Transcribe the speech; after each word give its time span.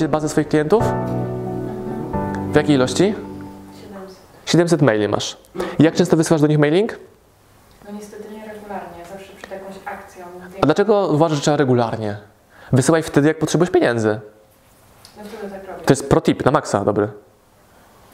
Macie 0.00 0.08
bazę 0.08 0.28
swoich 0.28 0.48
klientów? 0.48 0.84
W 2.52 2.56
jakiej 2.56 2.74
ilości? 2.74 3.14
700. 3.82 4.16
700 4.46 4.82
maili 4.82 5.08
masz. 5.08 5.36
Jak 5.78 5.94
często 5.94 6.16
wysyłasz 6.16 6.40
do 6.40 6.46
nich 6.46 6.58
mailing? 6.58 6.98
No 7.84 7.90
niestety 7.92 8.24
nieregularnie, 8.34 9.04
zawsze 9.12 9.32
przed 9.36 9.50
jakąś 9.50 9.74
akcją. 9.84 10.24
A 10.62 10.66
dlaczego 10.66 11.08
uważasz, 11.08 11.38
że 11.38 11.42
trzeba 11.42 11.56
regularnie? 11.56 12.16
Wysyłaj 12.72 13.02
wtedy, 13.02 13.28
jak 13.28 13.38
potrzebujesz 13.38 13.70
pieniędzy. 13.70 14.20
No 15.16 15.22
wtedy 15.24 15.52
tak 15.52 15.66
robię. 15.68 15.84
To 15.84 15.92
jest 15.92 16.08
pro 16.08 16.20
tip 16.20 16.44
na 16.44 16.50
maksa, 16.50 16.84
dobry. 16.84 17.08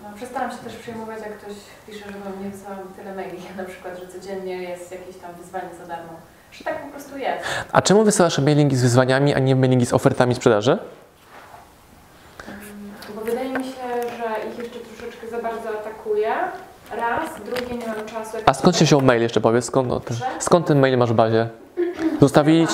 No, 0.03 0.09
przestaram 0.17 0.51
się 0.51 0.57
też 0.57 0.77
przejmować, 0.77 1.19
jak 1.21 1.39
ktoś 1.39 1.55
pisze, 1.87 2.05
że 2.13 2.19
do 2.31 2.37
mnie 2.41 2.51
wysyłam 2.51 2.79
tyle 2.97 3.15
maili, 3.15 3.39
na 3.57 3.65
przykład, 3.65 3.99
że 3.99 4.21
codziennie 4.21 4.63
jest 4.63 4.93
jakieś 4.93 5.17
tam 5.17 5.31
wyzwanie 5.43 5.69
za 5.81 5.87
darmo. 5.87 6.13
Że 6.53 6.65
tak 6.65 6.83
po 6.83 6.89
prostu 6.89 7.19
jest. 7.19 7.45
A 7.73 7.83
czemu 7.83 8.05
wysyłasz 8.05 8.39
mailingi 8.39 8.77
z 8.77 8.83
wyzwaniami, 8.83 9.35
a 9.35 9.39
nie 9.39 9.57
mailingi 9.57 9.87
z 9.87 9.93
ofertami 9.93 10.35
sprzedaży? 10.35 10.79
Mm, 12.49 12.91
Bo 13.15 13.21
wydaje 13.21 13.49
mi 13.59 13.65
się, 13.65 13.71
że 14.19 14.49
ich 14.51 14.59
jeszcze 14.59 14.79
troszeczkę 14.79 15.29
za 15.29 15.39
bardzo 15.57 15.79
atakuję. 15.81 16.35
Raz, 16.97 17.31
drugie 17.45 17.77
nie 17.77 17.87
mam 17.87 18.07
czasu. 18.07 18.37
A 18.47 18.55
skąd 18.55 18.77
się 18.77 18.85
wziął 18.85 19.03
mail 19.03 19.23
jeszcze 19.23 19.41
powiedz? 19.41 19.65
Skąd, 19.65 19.89
no, 19.89 20.01
ten, 20.01 20.17
skąd 20.39 20.67
ten 20.67 20.79
mail 20.79 20.99
masz 20.99 21.11
w 21.11 21.15
bazie? 21.15 21.49
Zostawić? 22.21 22.71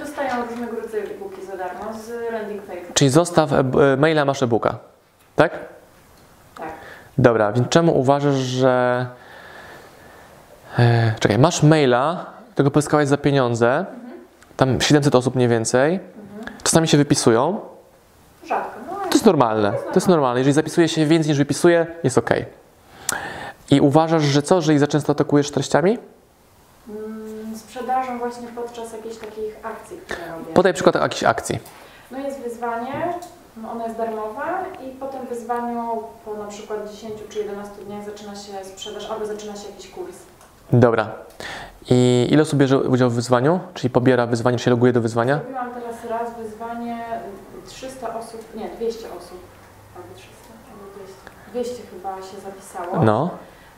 Dostają 0.00 0.46
różnego 0.50 0.80
rodzaju 0.80 1.04
e-booki 1.04 1.46
za 1.46 1.56
darmo 1.56 1.92
z 1.94 2.32
landing 2.32 2.62
page. 2.62 2.80
Czyli 2.94 3.10
zostaw 3.10 3.52
e, 3.52 3.58
e, 3.58 3.96
maila, 3.96 4.24
masz 4.24 4.42
e-booka. 4.42 4.78
Tak? 5.36 5.58
Tak. 6.58 6.72
Dobra, 7.18 7.52
więc 7.52 7.68
czemu 7.68 7.98
uważasz, 7.98 8.34
że. 8.34 9.06
E, 10.78 11.14
czekaj, 11.20 11.38
masz 11.38 11.62
maila, 11.62 12.26
tego 12.54 12.70
pozyskałeś 12.70 13.08
za 13.08 13.16
pieniądze, 13.16 13.86
tam 14.56 14.80
700 14.80 15.14
osób 15.14 15.34
mniej 15.34 15.48
więcej, 15.48 16.00
czasami 16.62 16.88
się 16.88 16.96
wypisują. 16.96 17.60
Rzadko, 18.46 18.81
jest 19.22 19.26
normalne. 19.26 19.72
To 19.72 19.94
jest 19.94 20.08
normalne. 20.08 20.40
Jeżeli 20.40 20.54
zapisuje 20.54 20.88
się 20.88 21.06
więcej 21.06 21.30
niż 21.30 21.38
wypisuje, 21.38 21.86
jest 22.04 22.18
ok. 22.18 22.30
I 23.70 23.80
uważasz, 23.80 24.22
że 24.22 24.42
co, 24.42 24.60
że 24.60 24.72
ich 24.72 24.80
za 24.80 24.86
często 24.86 25.12
atakujesz 25.12 25.50
treściami? 25.50 25.98
mm, 26.88 27.56
sprzedażą 27.56 28.18
właśnie 28.18 28.48
podczas 28.48 28.92
jakichś 28.92 29.16
takich 29.16 29.56
akcji, 29.62 29.96
które 29.96 30.32
robię. 30.32 30.54
Podaj 30.54 30.74
przykład 30.74 30.94
jakiejś 30.94 31.24
akcji. 31.24 31.58
No 32.10 32.18
jest 32.18 32.40
wyzwanie, 32.40 33.14
no 33.56 33.70
ona 33.72 33.84
jest 33.84 33.96
darmowa 33.96 34.64
i 34.86 34.90
po 34.90 35.06
tym 35.06 35.26
wyzwaniu 35.26 36.02
po 36.24 36.34
na 36.34 36.46
przykład 36.46 36.90
10 36.90 37.14
czy 37.28 37.38
11 37.38 37.72
dniach 37.86 38.04
zaczyna 38.04 38.34
się 38.36 38.52
sprzedaż 38.64 39.10
albo 39.10 39.26
zaczyna 39.26 39.56
się 39.56 39.68
jakiś 39.68 39.90
kurs. 39.90 40.16
Dobra. 40.72 41.10
I 41.90 42.26
ile 42.30 42.42
osób 42.42 42.58
bierze 42.58 42.78
udział 42.78 43.10
w 43.10 43.14
wyzwaniu? 43.14 43.60
Czyli 43.74 43.90
pobiera 43.90 44.26
wyzwanie, 44.26 44.58
czy 44.58 44.64
się 44.64 44.70
loguje 44.70 44.92
do 44.92 45.00
wyzwania? 45.00 45.36
Zrobiłam 45.36 45.70
teraz 45.74 46.04
raz 46.10 46.36
wyzwanie, 46.38 47.04
300 47.66 48.18
osób, 48.18 48.40
nie 48.54 48.68
200 48.68 49.06
osób, 49.08 49.40
albo 49.96 50.08
300, 50.14 50.32
albo 50.72 50.84
200. 50.96 51.14
200 51.52 51.82
chyba 51.90 52.16
się 52.16 52.40
zapisało. 52.44 53.04
No. 53.04 53.30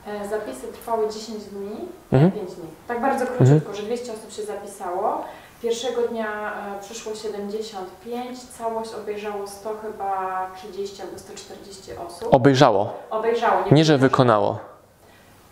E, 0.07 0.29
Zapisy 0.29 0.67
trwały 0.73 1.09
10 1.11 1.45
dni, 1.45 1.77
Mhm. 2.13 2.33
5 2.33 2.55
dni. 2.55 2.67
Tak 2.89 3.01
bardzo 3.01 3.27
króciutko, 3.27 3.75
że 3.75 3.83
200 3.83 4.13
osób 4.13 4.33
się 4.33 4.43
zapisało. 4.43 5.25
Pierwszego 5.63 6.03
dnia 6.03 6.53
e, 6.77 6.81
przyszło 6.81 7.15
75, 7.15 8.39
całość 8.59 8.91
obejrzało 8.95 9.47
100 9.47 9.71
chyba 9.83 10.47
30 10.57 11.03
albo 11.03 11.19
140 11.19 11.93
osób. 12.09 12.29
Obejrzało. 12.35 12.93
Obejrzało, 13.11 13.65
nie, 13.67 13.73
Nie, 13.73 13.85
że 13.85 13.99
wykonało. 13.99 14.59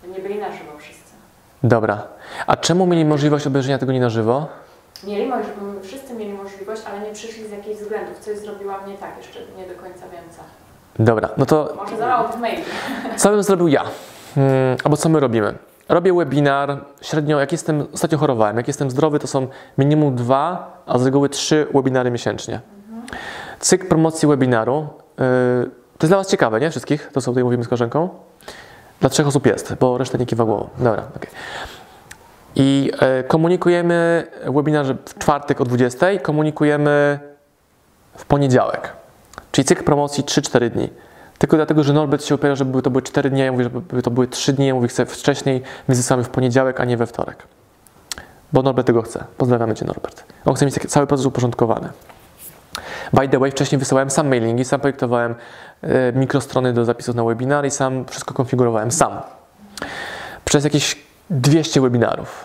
żywo. 0.02 0.16
Nie 0.16 0.22
byli 0.22 0.38
na 0.38 0.52
żywo 0.52 0.72
wszyscy. 0.78 1.02
Dobra. 1.62 2.02
A 2.46 2.56
czemu 2.56 2.86
mieli 2.86 3.04
możliwość 3.04 3.46
obejrzenia 3.46 3.78
tego 3.78 3.92
nie 3.92 4.00
na 4.00 4.10
żywo? 4.10 4.46
Mieli, 5.04 5.32
wszyscy 5.82 6.14
mieli 6.14 6.32
możliwość, 6.32 6.51
nie 7.12 7.16
przyszli 7.16 7.48
z 7.48 7.50
jakichś 7.50 7.80
względów. 7.80 8.18
Coś 8.18 8.38
zrobiłam 8.38 8.88
nie 8.88 8.98
tak, 8.98 9.16
jeszcze 9.16 9.38
nie 9.56 9.66
do 9.74 9.82
końca 9.82 10.08
wiem 10.12 10.24
co. 10.36 10.42
Dobra, 11.04 11.28
no 11.36 11.46
to 11.46 11.74
Może 11.76 11.96
za 11.96 12.06
mało 12.06 12.28
tych 12.28 12.40
maili. 12.40 12.62
co 13.16 13.30
bym 13.30 13.42
zrobił 13.42 13.68
ja? 13.68 13.84
Hmm, 14.34 14.76
albo 14.84 14.96
co 14.96 15.08
my 15.08 15.20
robimy? 15.20 15.54
Robię 15.88 16.12
webinar, 16.12 16.84
średnio 17.02 17.40
jak 17.40 17.52
jestem, 17.52 17.86
ostatnio 17.94 18.18
chorowałem, 18.18 18.56
jak 18.56 18.68
jestem 18.68 18.90
zdrowy 18.90 19.18
to 19.18 19.26
są 19.26 19.46
minimum 19.78 20.14
dwa, 20.16 20.72
a 20.86 20.98
z 20.98 21.04
reguły 21.04 21.28
trzy 21.28 21.66
webinary 21.74 22.10
miesięcznie. 22.10 22.60
Cykl 23.60 23.88
promocji 23.88 24.28
webinaru, 24.28 24.88
yy, 25.18 25.70
to 25.98 26.06
jest 26.06 26.10
dla 26.10 26.16
Was 26.16 26.28
ciekawe, 26.28 26.60
nie? 26.60 26.70
Wszystkich, 26.70 27.10
to 27.12 27.20
co 27.20 27.30
tutaj 27.30 27.44
mówimy 27.44 27.64
z 27.64 27.68
koleżanką? 27.68 28.08
Dla 29.00 29.10
trzech 29.10 29.26
osób 29.26 29.46
jest, 29.46 29.74
bo 29.74 29.98
reszta 29.98 30.18
nie 30.18 30.26
kiwa 30.26 30.44
głową. 30.44 30.68
Dobra, 30.78 31.02
okej. 31.16 31.30
I 32.56 32.92
e, 33.00 33.22
komunikujemy 33.22 34.26
webinar 34.44 34.86
w 35.04 35.18
czwartek 35.18 35.60
o 35.60 35.64
20, 35.64 36.06
komunikujemy 36.22 37.18
w 38.16 38.24
poniedziałek. 38.24 38.92
Czyli 39.52 39.64
cykl 39.64 39.84
promocji 39.84 40.24
3-4 40.24 40.70
dni. 40.70 40.90
Tylko 41.38 41.56
dlatego, 41.56 41.82
że 41.82 41.92
Norbert 41.92 42.24
się 42.24 42.34
upierał, 42.34 42.56
żeby 42.56 42.82
to 42.82 42.90
były 42.90 43.02
4 43.02 43.30
dni, 43.30 43.40
ja 43.40 43.52
mówię, 43.52 43.64
żeby 43.64 44.02
to 44.02 44.10
były 44.10 44.28
3 44.28 44.52
dni, 44.52 44.66
ja 44.66 44.74
mówię, 44.74 44.88
chcę 44.88 45.06
wcześniej, 45.06 45.62
my 45.88 45.94
zyskamy 45.94 46.24
w 46.24 46.28
poniedziałek, 46.28 46.80
a 46.80 46.84
nie 46.84 46.96
we 46.96 47.06
wtorek. 47.06 47.46
Bo 48.52 48.62
Norbert 48.62 48.86
tego 48.86 49.02
chce. 49.02 49.24
Pozdrawiamy 49.38 49.74
Cię, 49.74 49.84
Norbert. 49.84 50.24
On 50.44 50.54
chce 50.54 50.66
mieć 50.66 50.74
cały 50.74 51.06
proces 51.06 51.26
uporządkowany. 51.26 51.88
By 53.12 53.28
the 53.28 53.38
way, 53.38 53.50
wcześniej 53.50 53.78
wysyłałem 53.78 54.10
sam 54.10 54.28
mailingi, 54.28 54.64
sam 54.64 54.80
projektowałem 54.80 55.34
e, 55.82 56.12
mikrostrony 56.12 56.72
do 56.72 56.84
zapisów 56.84 57.14
na 57.14 57.24
webinar 57.24 57.66
i 57.66 57.70
sam 57.70 58.04
wszystko 58.04 58.34
konfigurowałem 58.34 58.90
sam. 58.90 59.20
Przez 60.44 60.64
jakieś 60.64 60.96
200 61.32 61.80
webinarów. 61.80 62.44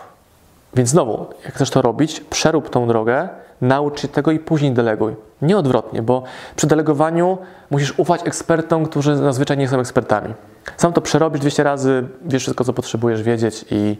Więc 0.73 0.89
znowu, 0.89 1.25
jak 1.45 1.53
chcesz 1.53 1.69
to 1.69 1.81
robić, 1.81 2.19
przerób 2.19 2.69
tą 2.69 2.87
drogę, 2.87 3.29
naucz 3.61 4.01
się 4.01 4.07
tego 4.07 4.31
i 4.31 4.39
później 4.39 4.71
deleguj. 4.71 5.15
Nie 5.41 5.57
odwrotnie, 5.57 6.01
bo 6.01 6.23
przy 6.55 6.67
delegowaniu 6.67 7.37
musisz 7.69 7.93
ufać 7.99 8.21
ekspertom, 8.25 8.85
którzy 8.85 9.15
zazwyczaj 9.15 9.57
nie 9.57 9.67
są 9.67 9.79
ekspertami. 9.79 10.33
Sam 10.77 10.93
to 10.93 11.01
przerobisz 11.01 11.41
200 11.41 11.63
razy, 11.63 12.07
wiesz 12.25 12.43
wszystko, 12.43 12.63
co 12.63 12.73
potrzebujesz 12.73 13.23
wiedzieć 13.23 13.65
i, 13.71 13.97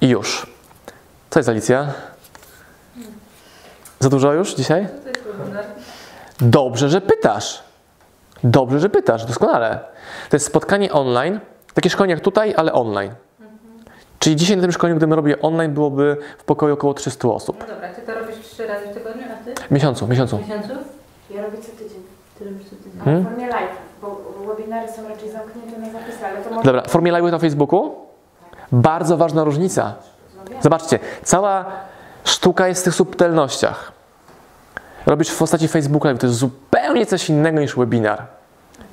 i 0.00 0.08
już. 0.08 0.46
Co 1.30 1.38
jest 1.38 1.48
Alicja? 1.48 1.86
Za 4.00 4.08
dużo 4.08 4.32
już 4.32 4.54
dzisiaj? 4.54 4.88
Dobrze, 6.40 6.88
że 6.88 7.00
pytasz. 7.00 7.62
Dobrze, 8.44 8.80
że 8.80 8.88
pytasz, 8.88 9.24
doskonale. 9.24 9.78
To 10.30 10.36
jest 10.36 10.46
spotkanie 10.46 10.92
online, 10.92 11.40
takie 11.74 11.90
szkolenie 11.90 12.14
jak 12.14 12.22
tutaj, 12.22 12.54
ale 12.56 12.72
online. 12.72 13.14
Czyli 14.20 14.36
dzisiaj 14.36 14.56
na 14.56 14.62
tym 14.62 14.72
szkoleniu, 14.72 14.96
gdybym 14.96 15.14
robił 15.14 15.36
online, 15.42 15.72
byłoby 15.72 16.16
w 16.38 16.44
pokoju 16.44 16.74
około 16.74 16.94
300 16.94 17.28
osób. 17.28 17.56
No 17.60 17.74
dobra, 17.74 17.88
ty 17.88 18.02
to 18.02 18.14
robisz 18.14 18.36
trzy 18.38 18.66
razy 18.66 18.86
w 18.86 18.94
tygodniu, 18.94 19.22
a 19.32 19.44
ty? 19.44 19.54
W 19.68 19.70
miesiącu, 19.70 20.06
w 20.06 20.08
miesiącu. 20.08 20.38
W 20.38 20.40
miesiącu? 20.40 20.68
Ja 21.30 21.42
robię 21.42 21.58
co 21.58 21.72
tydzień. 21.72 22.02
Ty 22.38 22.44
robisz 22.44 22.64
co 22.64 22.76
tydzień. 22.76 23.00
Hmm? 23.04 23.22
w 23.22 23.28
formie 23.28 23.48
live, 23.48 23.76
bo 24.02 24.20
webinary 24.46 24.92
są 24.92 25.08
raczej 25.08 25.30
zamknięte 25.30 25.78
na 25.78 25.92
zapisy, 25.92 26.26
ale 26.26 26.42
to 26.42 26.50
może... 26.50 26.64
Dobra, 26.64 26.82
w 26.82 26.90
formie 26.90 27.12
live 27.12 27.32
na 27.32 27.38
Facebooku? 27.38 27.94
Bardzo 28.72 29.16
ważna 29.16 29.44
różnica. 29.44 29.94
Zobaczcie, 30.60 30.98
cała 31.22 31.64
sztuka 32.24 32.68
jest 32.68 32.80
w 32.80 32.84
tych 32.84 32.94
subtelnościach. 32.94 33.92
Robisz 35.06 35.28
w 35.28 35.38
postaci 35.38 35.68
Facebook 35.68 36.04
Live, 36.04 36.18
to 36.18 36.26
jest 36.26 36.38
zupełnie 36.38 37.06
coś 37.06 37.28
innego 37.28 37.60
niż 37.60 37.76
webinar. 37.76 38.26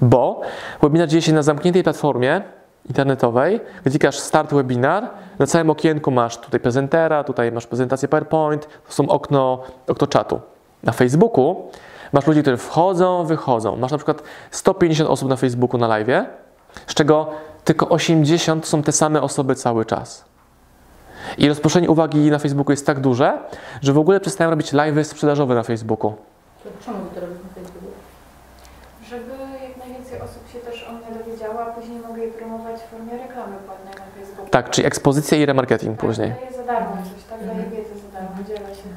Bo 0.02 0.42
webinar 0.82 1.08
dzieje 1.08 1.22
się 1.22 1.34
na 1.34 1.44
zamkniętej 1.44 1.84
platformie 1.84 2.42
internetowej, 2.88 3.62
klikasz 3.84 4.20
start 4.20 4.54
webinar, 4.54 5.10
na 5.40 5.48
całym 5.48 5.70
okienku 5.70 6.12
masz 6.12 6.38
tutaj 6.38 6.60
prezentera, 6.60 7.24
tutaj 7.24 7.52
masz 7.52 7.68
prezentację 7.68 8.08
PowerPoint, 8.08 8.68
to 8.88 8.94
są 8.94 9.10
okno, 9.10 9.64
okno 9.88 10.08
czatu. 10.08 10.40
Na 10.84 10.92
Facebooku 10.92 11.72
masz 12.14 12.28
ludzi, 12.28 12.42
którzy 12.42 12.58
wchodzą, 12.58 13.26
wychodzą. 13.26 13.76
Masz 13.76 13.92
na 13.92 13.98
przykład 13.98 14.24
150 14.52 15.10
osób 15.10 15.30
na 15.30 15.36
Facebooku 15.36 15.80
na 15.80 15.88
live, 15.88 16.26
z 16.88 16.94
czego 16.94 17.30
tylko 17.64 17.90
80 17.90 18.68
są 18.68 18.84
te 18.84 18.92
same 18.92 19.22
osoby 19.22 19.56
cały 19.56 19.86
czas. 19.86 20.26
I 21.38 21.48
rozproszenie 21.48 21.90
uwagi 21.90 22.32
na 22.32 22.40
Facebooku 22.40 22.72
jest 22.72 22.86
tak 22.86 23.00
duże, 23.00 23.38
że 23.82 23.94
w 23.94 23.98
ogóle 23.98 24.20
przestałem 24.20 24.52
robić 24.52 24.74
live'y 24.74 25.04
sprzedażowe 25.04 25.56
na 25.56 25.64
Facebooku. 25.64 26.14
Czemu 26.86 26.98
to 27.16 27.22
robisz 27.22 27.38
na 27.44 27.50
Facebooku? 27.56 27.90
Żeby 29.10 29.34
jak 29.68 29.78
najwięcej 29.78 30.22
osób 30.22 30.44
się 30.54 30.60
też 30.60 30.88
o 30.90 30.92
mnie 30.92 31.20
dowiedziało, 31.20 31.62
a 31.62 31.66
później 31.66 32.00
mogę 32.00 32.22
je 32.22 32.32
promować 32.32 32.82
w 32.82 32.90
formie 32.92 33.12
reklamy 33.12 33.56
płatnej 33.66 33.94
na 33.94 34.06
Facebooku. 34.16 34.28
Tak, 34.52 34.70
czyli 34.70 34.88
ekspozycja 34.88 35.38
i 35.38 35.46
remarketing 35.46 35.98
Tak, 36.00 36.10
później. 36.10 36.30
daję 36.30 36.54
za 36.58 36.64
darmo 36.64 36.90
coś, 37.04 37.24
tak? 37.30 37.40
Mhm. 37.42 37.70
wiedzę 37.72 37.90
za 37.96 38.20
darmo, 38.20 38.44
dzielę 38.48 38.60
się 38.60 38.82
tym. 38.84 38.92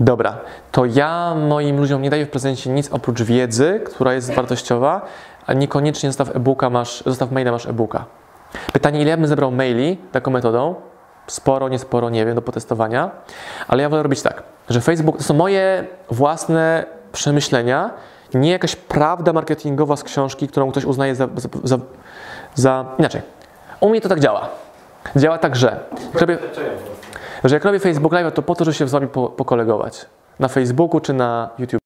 Dobra, 0.00 0.38
to 0.72 0.84
ja 0.84 1.34
moim 1.34 1.76
ludziom 1.80 2.02
nie 2.02 2.10
daję 2.10 2.26
w 2.26 2.30
prezencie 2.30 2.70
nic 2.70 2.92
oprócz 2.92 3.22
wiedzy, 3.22 3.80
która 3.86 4.12
jest 4.14 4.32
wartościowa, 4.34 5.00
a 5.46 5.52
niekoniecznie 5.52 6.08
zostaw 6.08 6.36
e-booka, 6.36 6.70
masz, 6.70 7.02
zostaw 7.06 7.32
maila, 7.32 7.52
masz 7.52 7.66
e-booka. 7.66 8.04
Pytanie, 8.72 9.00
ile 9.00 9.10
ja 9.10 9.16
bym 9.16 9.26
zebrał 9.26 9.50
maili 9.50 9.96
taką 10.12 10.30
metodą? 10.30 10.74
Sporo, 11.26 11.68
nie 11.68 11.78
sporo, 11.78 12.10
nie 12.10 12.26
wiem, 12.26 12.34
do 12.34 12.42
potestowania, 12.42 13.10
ale 13.68 13.82
ja 13.82 13.88
wolę 13.88 14.02
robić 14.02 14.22
tak, 14.22 14.42
że 14.70 14.80
Facebook 14.80 15.16
to 15.16 15.22
są 15.22 15.34
moje 15.34 15.86
własne 16.10 16.84
przemyślenia, 17.12 17.90
nie 18.34 18.50
jakaś 18.50 18.76
prawda 18.76 19.32
marketingowa 19.32 19.96
z 19.96 20.04
książki, 20.04 20.48
którą 20.48 20.70
ktoś 20.70 20.84
uznaje 20.84 21.14
za, 21.14 21.28
za, 21.36 21.48
za, 21.64 21.78
za 22.54 22.84
inaczej. 22.98 23.22
U 23.80 23.88
mnie 23.88 24.00
to 24.00 24.08
tak 24.08 24.20
działa. 24.20 24.48
Działa 25.16 25.38
tak, 25.38 25.56
że 25.56 25.80
że 27.44 27.54
jak 27.54 27.64
robię 27.64 27.78
Facebook 27.78 28.12
Live, 28.12 28.34
to 28.34 28.42
po 28.42 28.54
to, 28.54 28.64
żeby 28.64 28.74
się 28.74 28.88
z 28.88 28.90
Wami 28.90 29.06
po, 29.06 29.28
pokolegować. 29.28 30.06
Na 30.38 30.48
Facebooku 30.48 31.00
czy 31.00 31.12
na 31.12 31.50
YouTube. 31.58 31.80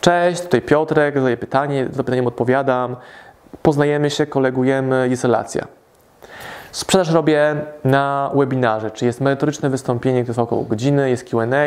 Cześć, 0.00 0.42
tutaj 0.42 0.62
Piotrek, 0.62 1.14
zadaję 1.14 1.36
pytanie, 1.36 1.86
za 1.92 2.04
pytaniem 2.04 2.26
odpowiadam. 2.26 2.96
Poznajemy 3.62 4.10
się, 4.10 4.26
kolegujemy, 4.26 5.08
jest 5.08 5.24
relacja. 5.24 5.66
Sprzedaż 6.72 7.10
robię 7.10 7.56
na 7.84 8.30
webinarze, 8.34 8.90
czyli 8.90 9.06
jest 9.06 9.20
merytoryczne 9.20 9.70
wystąpienie, 9.70 10.22
które 10.22 10.34
trwa 10.34 10.42
około 10.42 10.64
godziny, 10.64 11.10
jest 11.10 11.30
Q&A 11.30 11.66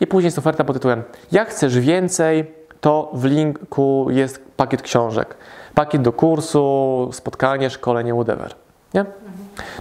i 0.00 0.06
później 0.06 0.26
jest 0.26 0.38
oferta 0.38 0.64
pod 0.64 0.76
tytułem 0.76 1.02
Jak 1.32 1.48
chcesz 1.48 1.78
więcej, 1.78 2.54
to 2.80 3.10
w 3.14 3.24
linku 3.24 4.06
jest 4.10 4.44
pakiet 4.56 4.82
książek. 4.82 5.36
Pakiet 5.74 6.02
do 6.02 6.12
kursu, 6.12 7.08
spotkanie, 7.12 7.70
szkolenie, 7.70 8.14
whatever. 8.14 8.54
Nie? 8.94 9.04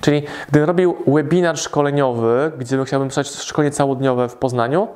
Czyli 0.02 0.24
gdybym 0.50 0.68
robił 0.68 0.96
webinar 1.08 1.58
szkoleniowy, 1.58 2.52
gdzie 2.58 2.86
chciałbym 2.86 3.10
pisać 3.10 3.28
szkolenie 3.28 3.72
całodniowe 3.72 4.30
w 4.30 4.36
Poznaniu, 4.36 4.88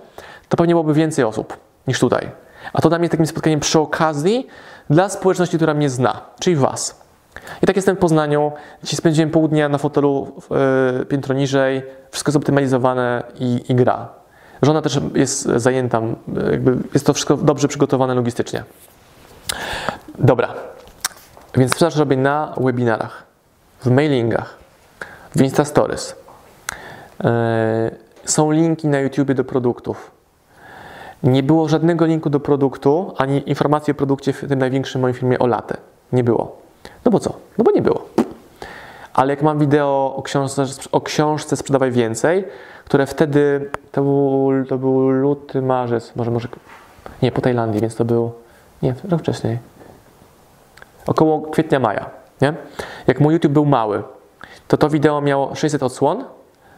to 0.50 0.58
pewnie 0.58 0.74
byłoby 0.74 0.94
więcej 0.94 1.26
osób 1.26 1.58
niż 1.88 2.00
tutaj. 2.00 2.32
A 2.74 2.82
to 2.82 2.90
dla 2.90 2.98
mnie 2.98 3.06
jest 3.06 3.12
takim 3.12 3.28
spotkaniem 3.28 3.60
przy 3.60 3.80
okazji 3.80 4.48
dla 4.90 5.10
społeczności, 5.10 5.58
która 5.58 5.74
mnie 5.74 5.90
zna, 5.90 6.22
czyli 6.40 6.56
Was. 6.56 7.02
I 7.62 7.66
tak 7.66 7.76
jestem 7.76 7.96
w 7.96 8.00
Poznaniu. 8.00 8.52
Dzisiaj 8.84 8.98
spędziłem 8.98 9.30
pół 9.30 9.48
dnia 9.48 9.70
na 9.70 9.78
fotelu 9.78 10.42
yy, 11.00 11.06
piętro 11.06 11.36
niżej, 11.36 11.84
wszystko 12.12 12.30
jest 12.30 12.38
optymalizowane 12.38 13.24
i, 13.40 13.64
i 13.70 13.76
gra. 13.76 14.10
Żona 14.62 14.82
też 14.82 15.00
jest 15.16 15.44
zajęta, 15.44 16.02
jakby 16.52 16.78
jest 16.94 17.06
to 17.06 17.14
wszystko 17.14 17.38
dobrze 17.38 17.68
przygotowane 17.68 18.16
logistycznie. 18.16 18.64
Dobra, 20.20 20.54
więc 21.56 21.72
sprzedaż 21.72 21.96
robię 21.96 22.18
na 22.18 22.54
webinarach, 22.58 23.24
w 23.82 23.90
mailingach, 23.90 24.58
w 25.38 25.42
Insta 25.42 25.66
Stories. 25.66 26.16
Yy, 27.24 27.30
są 28.25 28.51
linki 28.51 28.88
na 28.88 29.00
YouTube 29.00 29.34
do 29.34 29.44
produktów. 29.44 30.12
Nie 31.24 31.44
było 31.44 31.69
żadnego 31.69 32.06
linku 32.06 32.30
do 32.30 32.39
produktu, 32.39 33.13
ani 33.18 33.50
informacji 33.50 33.92
o 33.92 33.95
produkcie 33.95 34.34
w 34.34 34.48
tym 34.48 34.60
największym 34.60 35.01
moim 35.01 35.13
filmie 35.13 35.39
o 35.39 35.48
latę. 35.48 35.78
Nie 36.12 36.24
było. 36.24 36.57
No 37.06 37.12
bo 37.12 37.19
co? 37.19 37.34
No 37.57 37.63
bo 37.63 37.72
nie 37.72 37.81
było. 37.81 38.06
Ale 39.13 39.34
jak 39.34 39.42
mam 39.42 39.60
wideo 39.60 40.13
o 40.18 40.22
książce, 40.22 40.63
o 40.92 41.01
książce 41.01 41.57
Sprzedawaj 41.57 41.92
Więcej, 41.92 42.45
które 42.86 43.06
wtedy, 43.06 43.69
to 43.92 44.01
był, 44.01 44.51
to 44.69 44.78
był 44.78 45.10
luty, 45.10 45.62
marzec, 45.62 46.16
może, 46.16 46.31
może, 46.31 46.48
nie, 47.22 47.31
po 47.31 47.42
Tajlandii, 47.42 47.81
więc 47.81 47.95
to 47.95 48.06
był, 48.06 48.31
nie, 48.81 48.95
rok 49.10 49.22
wcześniej. 49.22 49.57
Około 51.07 51.42
kwietnia, 51.42 51.80
maja, 51.80 52.10
nie? 52.42 52.54
Jak 53.07 53.19
mój 53.19 53.33
YouTube 53.33 53.54
był 53.54 53.66
mały, 53.66 54.04
to 54.68 54.78
to 54.78 54.90
wideo 54.90 55.22
miało 55.22 55.56
600 55.56 55.84
odsłon, 55.84 56.25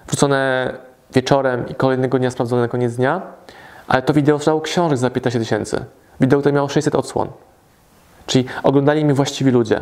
wrzucone 0.08 0.74
wieczorem 1.14 1.68
i 1.68 1.76
kolejnego 1.76 2.20
dnia 2.20 2.32
sprawdzone 2.32 2.62
na 2.62 2.68
koniec 2.68 2.96
dnia, 2.96 3.22
ale 3.88 4.02
to 4.02 4.14
wideo 4.14 4.40
sprzedało 4.40 4.62
książek 4.62 4.98
za 4.98 5.10
15 5.10 5.40
tysięcy. 5.40 5.86
Wideo, 6.22 6.40
które 6.40 6.54
miało 6.54 6.70
600 6.70 6.96
odsłon. 6.96 7.28
Czyli 8.28 8.46
oglądali 8.64 9.06
mi 9.06 9.14
właściwi 9.14 9.52
ludzie, 9.52 9.82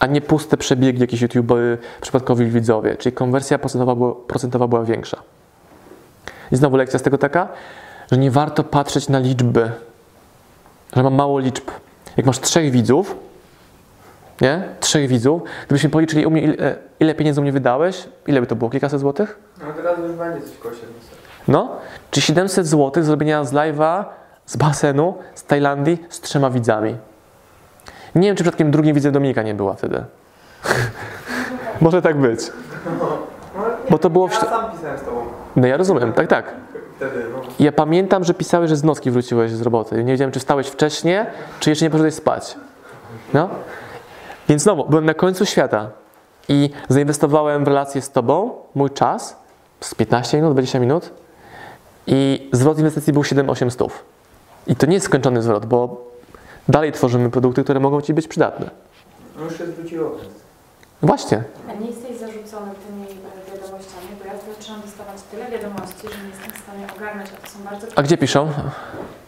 a 0.00 0.06
nie 0.06 0.20
puste 0.20 0.56
przebiegi 0.56 1.00
jakieś 1.00 1.20
YouTube 1.20 1.52
przypadkowi 2.00 2.46
widzowie. 2.46 2.96
Czyli 2.96 3.12
konwersja 3.12 3.58
procentowa, 3.58 4.14
procentowa 4.26 4.68
była 4.68 4.84
większa. 4.84 5.22
I 6.52 6.56
znowu 6.56 6.76
lekcja 6.76 6.98
z 6.98 7.02
tego 7.02 7.18
taka, 7.18 7.48
że 8.12 8.18
nie 8.18 8.30
warto 8.30 8.64
patrzeć 8.64 9.08
na 9.08 9.18
liczby, 9.18 9.70
że 10.96 11.02
mam 11.02 11.14
mało 11.14 11.38
liczb. 11.38 11.64
Jak 12.16 12.26
masz 12.26 12.40
trzech 12.40 12.70
widzów, 12.70 13.16
nie? 14.40 14.62
Trzech 14.80 15.08
widzów, 15.08 15.42
gdybyśmy 15.66 15.90
policzyli 15.90 16.26
u 16.26 16.30
mnie, 16.30 16.42
ile, 16.42 16.76
ile 17.00 17.14
pieniędzy 17.14 17.40
u 17.40 17.42
mnie 17.42 17.52
wydałeś, 17.52 18.08
ile 18.26 18.40
by 18.40 18.46
to 18.46 18.56
było? 18.56 18.70
Kilkaset 18.70 19.00
złotych? 19.00 19.38
No 19.60 19.72
teraz 19.76 19.98
już 19.98 20.12
będzie 20.12 20.46
coś 20.46 20.58
koło 20.58 20.74
700. 20.74 20.90
No, 21.48 21.76
czy 22.10 22.20
700 22.20 22.66
zł 22.66 23.02
zrobienia 23.02 23.44
z 23.44 23.52
live'a, 23.52 24.04
z 24.46 24.56
basenu, 24.56 25.14
z 25.34 25.44
Tajlandii, 25.44 26.04
z 26.08 26.20
trzema 26.20 26.50
widzami. 26.50 26.96
Nie 28.14 28.28
wiem, 28.28 28.36
czy 28.36 28.42
przypadkiem 28.44 28.70
drugim 28.70 28.94
widzem 28.94 29.12
Dominika 29.12 29.42
nie 29.42 29.54
była 29.54 29.74
wtedy. 29.74 30.04
Może 31.80 32.02
tak 32.02 32.16
być. 32.16 32.40
No, 33.00 33.18
Bo 33.90 33.98
to 33.98 34.10
było 34.10 34.28
w 34.28 34.32
Ja 34.32 34.40
sam 34.40 34.70
pisałem 34.72 34.98
z 34.98 35.02
tobą 35.02 35.20
No 35.56 35.66
ja 35.66 35.76
rozumiem, 35.76 36.12
tak, 36.12 36.26
tak. 36.26 36.54
no. 37.00 37.06
Ja 37.58 37.72
pamiętam, 37.72 38.24
że 38.24 38.34
pisałeś, 38.34 38.68
że 38.68 38.76
z 38.76 38.84
nocki 38.84 39.10
wróciłeś 39.10 39.50
z 39.52 39.62
roboty. 39.62 40.04
Nie 40.04 40.12
wiedziałem, 40.12 40.32
czy 40.32 40.40
wstałeś 40.40 40.66
wcześniej, 40.68 41.18
czy 41.60 41.70
jeszcze 41.70 41.84
nie 41.84 41.90
poszedłeś 41.90 42.14
spać. 42.14 42.56
No. 43.34 43.48
Więc 44.50 44.62
znowu, 44.62 44.84
byłem 44.88 45.04
na 45.04 45.14
końcu 45.14 45.46
świata 45.46 45.90
i 46.48 46.70
zainwestowałem 46.88 47.64
w 47.64 47.68
relację 47.68 48.02
z 48.02 48.10
tobą, 48.10 48.50
mój 48.74 48.90
czas, 48.90 49.36
z 49.80 49.94
15 49.94 50.36
minut, 50.36 50.52
20 50.52 50.80
minut 50.80 51.10
i 52.06 52.48
zwrot 52.52 52.78
inwestycji 52.78 53.12
był 53.12 53.22
7-8 53.22 53.70
stów. 53.70 54.04
I 54.66 54.76
to 54.76 54.86
nie 54.86 54.94
jest 54.94 55.06
skończony 55.06 55.42
zwrot, 55.42 55.66
bo 55.66 56.04
dalej 56.68 56.92
tworzymy 56.92 57.30
produkty, 57.30 57.64
które 57.64 57.80
mogą 57.80 58.00
Ci 58.00 58.14
być 58.14 58.28
przydatne. 58.28 58.70
No 59.38 59.44
już 59.44 59.58
się 59.58 59.66
zwróciło. 59.66 60.10
Właśnie. 61.02 61.42
A 61.68 61.72
nie 61.72 61.86
jesteś 61.86 62.18
zarzucony 62.18 62.70
tymi 62.86 63.02
e, 63.02 63.52
wiadomościami, 63.52 64.08
bo 64.18 64.24
ja 64.24 64.54
zaczynam 64.54 64.80
dostawać 64.80 65.16
tyle 65.30 65.50
wiadomości, 65.50 66.02
że 66.02 66.22
nie 66.22 66.28
jestem 66.28 66.52
w 66.52 66.58
stanie 66.58 66.86
ogarnąć, 66.96 67.28
a 67.38 67.46
to 67.46 67.52
są 67.52 67.64
bardzo 67.64 67.86
A 67.96 68.02
gdzie 68.02 68.18
piszą? 68.18 68.48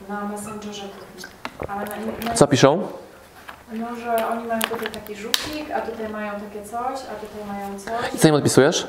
Na 0.09 0.29
Messengerze. 0.29 0.83
Ale 1.69 1.87
na 1.87 1.97
innym. 1.97 2.37
Co 2.37 2.47
piszą? 2.47 2.83
No, 3.73 3.97
że 3.97 4.29
oni 4.29 4.47
mają 4.47 4.61
tutaj 4.61 4.89
taki 4.93 5.15
żółtik, 5.17 5.71
a 5.75 5.81
tutaj 5.81 6.09
mają 6.09 6.33
takie 6.33 6.63
coś, 6.65 6.99
a 7.01 7.15
tutaj 7.27 7.47
mają 7.49 7.79
coś. 7.79 8.15
I 8.15 8.19
co 8.19 8.29
im 8.29 8.35
odpisujesz? 8.35 8.87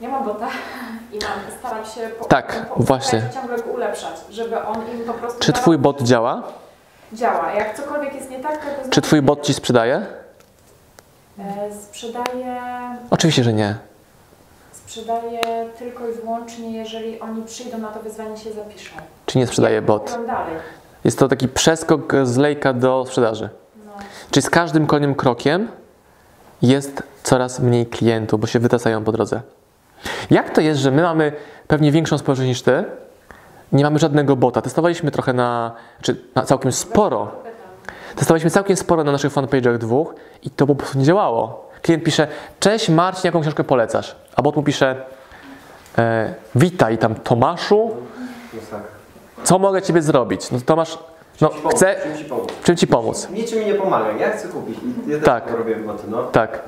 Ja 0.00 0.08
mam 0.08 0.24
bota 0.24 0.48
i 1.12 1.18
mam, 1.18 1.58
staram 1.58 1.84
się 1.84 2.00
po, 2.18 2.24
Tak, 2.24 2.66
po, 2.74 2.82
właśnie. 2.82 3.22
ciągle 3.34 3.56
go 3.58 3.70
ulepszać, 3.70 4.16
żeby 4.30 4.62
on 4.64 4.76
im 4.92 5.04
po 5.04 5.12
prostu 5.12 5.40
Czy 5.40 5.52
Twój 5.52 5.78
bot 5.78 6.02
działa? 6.02 6.42
działa. 7.12 7.52
Jak 7.52 7.76
cokolwiek 7.76 8.14
jest 8.14 8.30
nie 8.30 8.40
tak, 8.40 8.52
to 8.64 8.84
go 8.84 8.90
Czy 8.90 9.00
Twój 9.00 9.22
bot 9.22 9.42
Ci 9.42 9.54
sprzedaje? 9.54 10.06
E, 11.38 11.74
Sprzedaje, 11.82 12.56
Oczywiście, 13.10 13.44
że 13.44 13.52
nie. 13.52 13.76
sprzedaje 14.72 15.40
tylko 15.78 16.08
i 16.08 16.12
wyłącznie, 16.12 16.72
jeżeli 16.78 17.20
oni 17.20 17.42
przyjdą 17.42 17.78
na 17.78 17.88
to 17.88 18.00
wyzwanie 18.00 18.34
i 18.34 18.38
się 18.38 18.52
zapiszą. 18.52 18.96
Czy 19.26 19.38
nie 19.38 19.46
sprzedaje 19.46 19.82
bot? 19.82 20.18
Dalej. 20.26 20.54
Jest 21.06 21.18
to 21.18 21.28
taki 21.28 21.48
przeskok 21.48 22.12
z 22.22 22.36
lejka 22.36 22.72
do 22.72 23.04
sprzedaży. 23.06 23.48
No. 23.86 23.92
Czyli 24.30 24.42
z 24.42 24.50
każdym 24.50 24.86
kolejnym 24.86 25.14
krokiem 25.14 25.68
jest 26.62 27.02
coraz 27.22 27.60
mniej 27.60 27.86
klientów, 27.86 28.40
bo 28.40 28.46
się 28.46 28.58
wytasają 28.58 29.04
po 29.04 29.12
drodze. 29.12 29.40
Jak 30.30 30.50
to 30.50 30.60
jest, 30.60 30.80
że 30.80 30.90
my 30.90 31.02
mamy 31.02 31.32
pewnie 31.66 31.92
większą 31.92 32.18
społeczność 32.18 32.48
niż 32.48 32.62
ty, 32.62 32.84
nie 33.72 33.84
mamy 33.84 33.98
żadnego 33.98 34.36
bota? 34.36 34.62
Testowaliśmy 34.62 35.10
trochę 35.10 35.32
na, 35.32 35.72
czy 36.02 36.16
na 36.34 36.42
całkiem 36.42 36.72
sporo. 36.72 37.32
Testowaliśmy 38.16 38.50
całkiem 38.50 38.76
sporo 38.76 39.04
na 39.04 39.12
naszych 39.12 39.32
fanpage'ach 39.32 39.78
dwóch 39.78 40.14
i 40.42 40.50
to 40.50 40.66
po 40.66 40.74
prostu 40.74 40.98
nie 40.98 41.04
działało. 41.04 41.70
Klient 41.82 42.04
pisze, 42.04 42.28
cześć 42.60 42.88
Marcin, 42.88 43.22
jaką 43.24 43.40
książkę 43.40 43.64
polecasz? 43.64 44.16
A 44.36 44.42
bot 44.42 44.56
mu 44.56 44.62
pisze, 44.62 44.96
e, 45.98 46.34
witaj 46.54 46.98
tam 46.98 47.14
Tomaszu. 47.14 47.90
Co 49.46 49.58
mogę 49.58 49.82
Ciebie 49.82 50.02
zrobić? 50.02 50.50
No 50.50 50.58
Tomasz, 50.66 50.98
no 51.40 51.48
Czym 51.48 51.68
chcę, 51.70 51.96
Czym 52.02 52.16
ci 52.18 52.24
pomóc? 52.24 52.48
czym 52.64 52.76
Ci 52.76 52.86
pomóc? 52.86 53.28
Niczym 53.30 53.58
mi 53.58 53.66
nie 53.66 53.74
pomaga, 53.74 54.12
ja 54.12 54.30
chcę 54.30 54.48
kupić. 54.48 54.78
Ja 55.06 55.18
Tak. 55.20 55.50
robię 55.58 55.76
boty, 55.76 56.02
no. 56.08 56.22
Tak. 56.22 56.62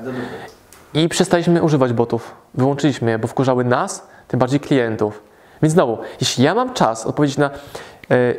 I 0.93 1.09
przestaliśmy 1.09 1.63
używać 1.63 1.93
botów. 1.93 2.35
Wyłączyliśmy 2.53 3.11
je, 3.11 3.19
bo 3.19 3.27
wkurzały 3.27 3.63
nas, 3.63 4.07
tym 4.27 4.39
bardziej 4.39 4.59
klientów. 4.59 5.23
Więc 5.61 5.73
znowu, 5.73 5.97
jeśli 6.21 6.43
ja 6.43 6.55
mam 6.55 6.73
czas 6.73 7.05
odpowiedzieć 7.05 7.37
na. 7.37 7.49
E, 7.49 7.51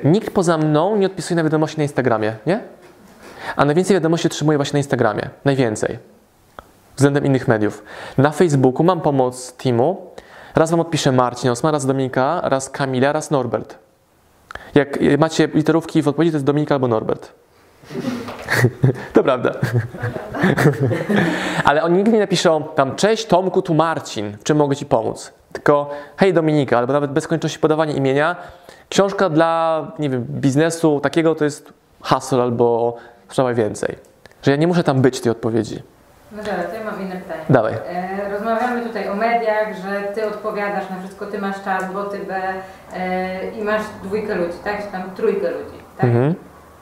nikt 0.05 0.31
poza 0.35 0.59
mną 0.59 0.97
nie 0.97 1.07
odpisuje 1.07 1.37
na 1.37 1.43
wiadomości 1.43 1.77
na 1.77 1.83
Instagramie, 1.83 2.37
nie? 2.47 2.61
A 3.57 3.65
najwięcej 3.65 3.95
wiadomości 3.95 4.27
otrzymuję 4.27 4.59
właśnie 4.59 4.73
na 4.73 4.79
Instagramie. 4.79 5.29
Najwięcej. 5.45 5.99
Względem 6.97 7.25
innych 7.25 7.49
mediów. 7.49 7.83
Na 8.19 8.31
Facebooku 8.31 8.85
mam 8.85 9.01
pomoc 9.01 9.53
teamu. 9.53 10.07
Raz 10.55 10.71
wam 10.71 10.81
odpiszę 10.81 11.13
Marcin 11.13 11.51
Osman, 11.51 11.73
raz 11.73 11.87
Dominika, 11.87 12.41
raz 12.45 12.71
Kamila, 12.71 13.13
raz 13.13 13.31
Norbert. 13.31 13.79
Jak 14.75 14.99
macie 15.19 15.49
literówki 15.55 16.03
w 16.03 16.09
odpowiedzi, 16.09 16.31
to 16.33 16.37
jest 16.37 16.47
Dominika 16.47 16.75
albo 16.75 16.89
Norbert. 16.89 17.33
to 19.13 19.23
prawda. 19.23 19.53
Ale 21.65 21.83
oni 21.83 21.97
nigdy 21.97 22.13
nie 22.13 22.19
napiszą 22.19 22.65
tam, 22.75 22.97
cześć 22.97 23.27
Tomku, 23.27 23.63
tu 23.63 23.75
Marcin, 23.75 24.37
w 24.41 24.45
czym 24.45 24.57
mogę 24.57 24.77
Ci 24.77 24.87
pomóc? 24.87 25.33
tylko 25.53 25.91
hej 26.17 26.35
Dominika, 26.35 26.79
albo 26.79 26.93
nawet 26.93 27.13
bez 27.13 27.27
konieczności 27.27 27.59
podawania 27.59 27.95
imienia. 27.95 28.37
Książka 28.89 29.29
dla, 29.29 29.87
nie 29.99 30.11
wiem, 30.11 30.25
biznesu 30.29 31.01
takiego 31.01 31.35
to 31.35 31.45
jest 31.45 31.73
hasło 32.03 32.43
albo 32.43 32.97
sprzedawaj 33.25 33.55
więcej. 33.55 33.97
Że 34.43 34.51
ja 34.51 34.57
nie 34.57 34.67
muszę 34.67 34.85
tam 34.85 35.03
być 35.03 35.19
w 35.19 35.21
tej 35.21 35.33
odpowiedzi. 35.33 35.83
No 36.33 36.43
dobra, 36.43 36.65
to 36.65 36.75
ja 36.75 36.85
mam 36.85 37.03
inne 37.03 37.17
pytanie. 37.17 37.43
Dawaj. 37.51 37.73
E, 37.73 38.31
rozmawiamy 38.31 38.83
tutaj 38.87 39.09
o 39.09 39.15
mediach, 39.15 39.77
że 39.83 40.03
ty 40.15 40.27
odpowiadasz 40.27 40.91
na 40.91 40.99
wszystko, 40.99 41.27
ty 41.27 41.39
masz 41.39 41.63
czas, 41.65 41.85
bo 41.93 42.05
ty 42.05 42.19
B 42.19 42.35
e, 42.97 43.51
i 43.51 43.65
masz 43.65 43.83
dwójkę 44.03 44.35
ludzi, 44.35 44.59
tak? 44.65 44.87
Czy 44.87 44.93
tam 44.93 45.03
trójkę 45.17 45.51
ludzi, 45.51 45.79
tak? 45.97 46.05
Mhm. 46.05 46.35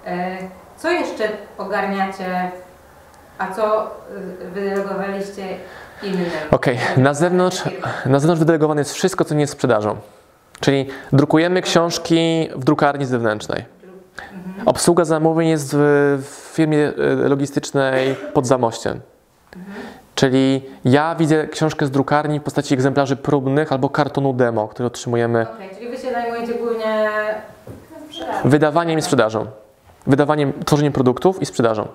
E, 0.07 0.37
co 0.77 0.91
jeszcze 0.91 1.29
ogarniacie, 1.59 2.51
a 3.39 3.55
co 3.55 3.87
y, 4.43 4.51
wydelegowaliście 4.51 5.43
innym? 6.03 6.31
Okej, 6.51 6.79
na 6.97 7.15
zewnątrz, 7.15 7.65
na 8.07 8.19
zewnątrz 8.19 8.39
wydelegowane 8.39 8.81
jest 8.81 8.93
wszystko, 8.93 9.25
co 9.25 9.35
nie 9.35 9.41
jest 9.41 9.53
sprzedażą. 9.53 9.97
Czyli 10.61 10.87
drukujemy 11.13 11.63
książki 11.63 12.49
w 12.57 12.65
drukarni 12.65 13.07
zewnętrznej. 13.07 13.65
Obsługa 14.67 15.05
zamówień 15.05 15.49
jest 15.49 15.77
w, 15.77 15.79
w 16.23 16.55
firmie 16.55 16.93
e, 17.25 17.29
logistycznej 17.29 18.15
pod 18.35 18.47
zamościem. 18.47 19.01
Czyli 20.15 20.63
ja 20.85 21.15
widzę 21.15 21.49
książkę 21.49 21.87
z 21.87 21.91
drukarni 21.91 22.41
w 22.41 22.43
postaci 22.43 22.75
egzemplarzy 22.75 23.17
próbnych 23.17 23.73
albo 23.73 23.89
kartonu 23.89 24.33
demo, 24.33 24.69
który 24.69 24.87
otrzymujemy 24.87 25.47
Okej, 25.55 25.71
czyli 25.77 25.89
wy 25.89 25.97
się 25.97 26.13
zajmujecie 26.13 26.55
głównie 26.55 27.09
wydawaniem 28.45 28.99
i 28.99 29.03
sprzedażą. 29.03 29.47
Wydawaniem, 30.07 30.53
tworzeniem 30.67 30.93
produktów 30.93 31.43
i 31.43 31.47
sprzedażą. 31.47 31.89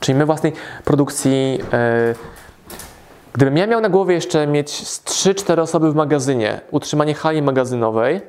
Czyli 0.00 0.18
my 0.18 0.26
własnej 0.26 0.52
produkcji. 0.84 1.60
E, 1.72 2.14
gdybym 3.32 3.56
ja 3.56 3.66
miał 3.66 3.80
na 3.80 3.88
głowie 3.88 4.14
jeszcze 4.14 4.46
mieć 4.46 4.88
z 4.88 5.04
3-4 5.04 5.60
osoby 5.60 5.92
w 5.92 5.94
magazynie, 5.94 6.60
utrzymanie 6.70 7.14
hali 7.14 7.42
magazynowej, 7.42 8.20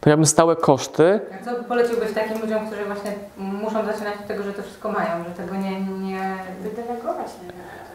to 0.00 0.10
miałbym 0.10 0.26
stałe 0.26 0.56
koszty. 0.56 1.20
A 1.40 1.44
co 1.44 1.64
poleciłbyś 1.64 2.12
takim 2.12 2.40
ludziom, 2.40 2.66
którzy 2.66 2.84
właśnie 2.84 3.12
muszą 3.36 3.84
zaczynać 3.84 4.14
od 4.20 4.26
tego, 4.26 4.42
że 4.42 4.52
to 4.52 4.62
wszystko 4.62 4.92
mają, 4.92 5.24
że 5.24 5.30
tego 5.30 5.54
nie... 5.54 5.80
nie... 5.80 6.36
Wydelegować 6.62 7.26
najlepiej. 7.38 7.93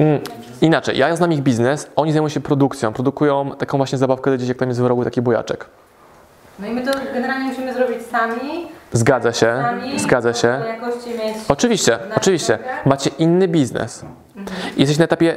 Mm, 0.00 0.20
inaczej, 0.60 0.98
ja 0.98 1.16
znam 1.16 1.32
ich 1.32 1.40
biznes, 1.40 1.90
oni 1.96 2.12
zajmują 2.12 2.28
się 2.28 2.40
produkcją, 2.40 2.92
produkują 2.92 3.50
taką 3.58 3.76
właśnie 3.76 3.98
zabawkę 3.98 4.30
do 4.30 4.36
dzieci, 4.36 4.48
jak 4.48 4.58
tam 4.58 4.68
jest 4.68 4.80
w 4.80 4.86
rogu 4.86 5.04
taki 5.04 5.22
bujaczek. 5.22 5.66
No 6.58 6.66
i 6.66 6.70
my 6.70 6.82
to 6.82 6.92
generalnie 7.14 7.48
musimy 7.48 7.74
zrobić 7.74 8.02
sami, 8.02 8.68
Zgadza 8.92 9.32
się, 9.32 9.62
sami 9.62 9.98
zgadza 9.98 10.34
się. 10.34 10.60
Oczywiście, 11.48 11.98
oczywiście. 12.16 12.58
Macie 12.86 13.10
inny 13.18 13.48
biznes. 13.48 14.04
Jesteś 14.76 14.98
na 14.98 15.04
etapie 15.04 15.36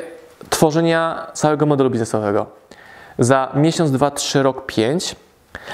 tworzenia 0.49 1.27
całego 1.33 1.65
modelu 1.65 1.89
biznesowego. 1.89 2.45
Za 3.19 3.51
miesiąc, 3.55 3.91
dwa, 3.91 4.11
trzy, 4.11 4.43
rok, 4.43 4.65
pięć 4.65 5.15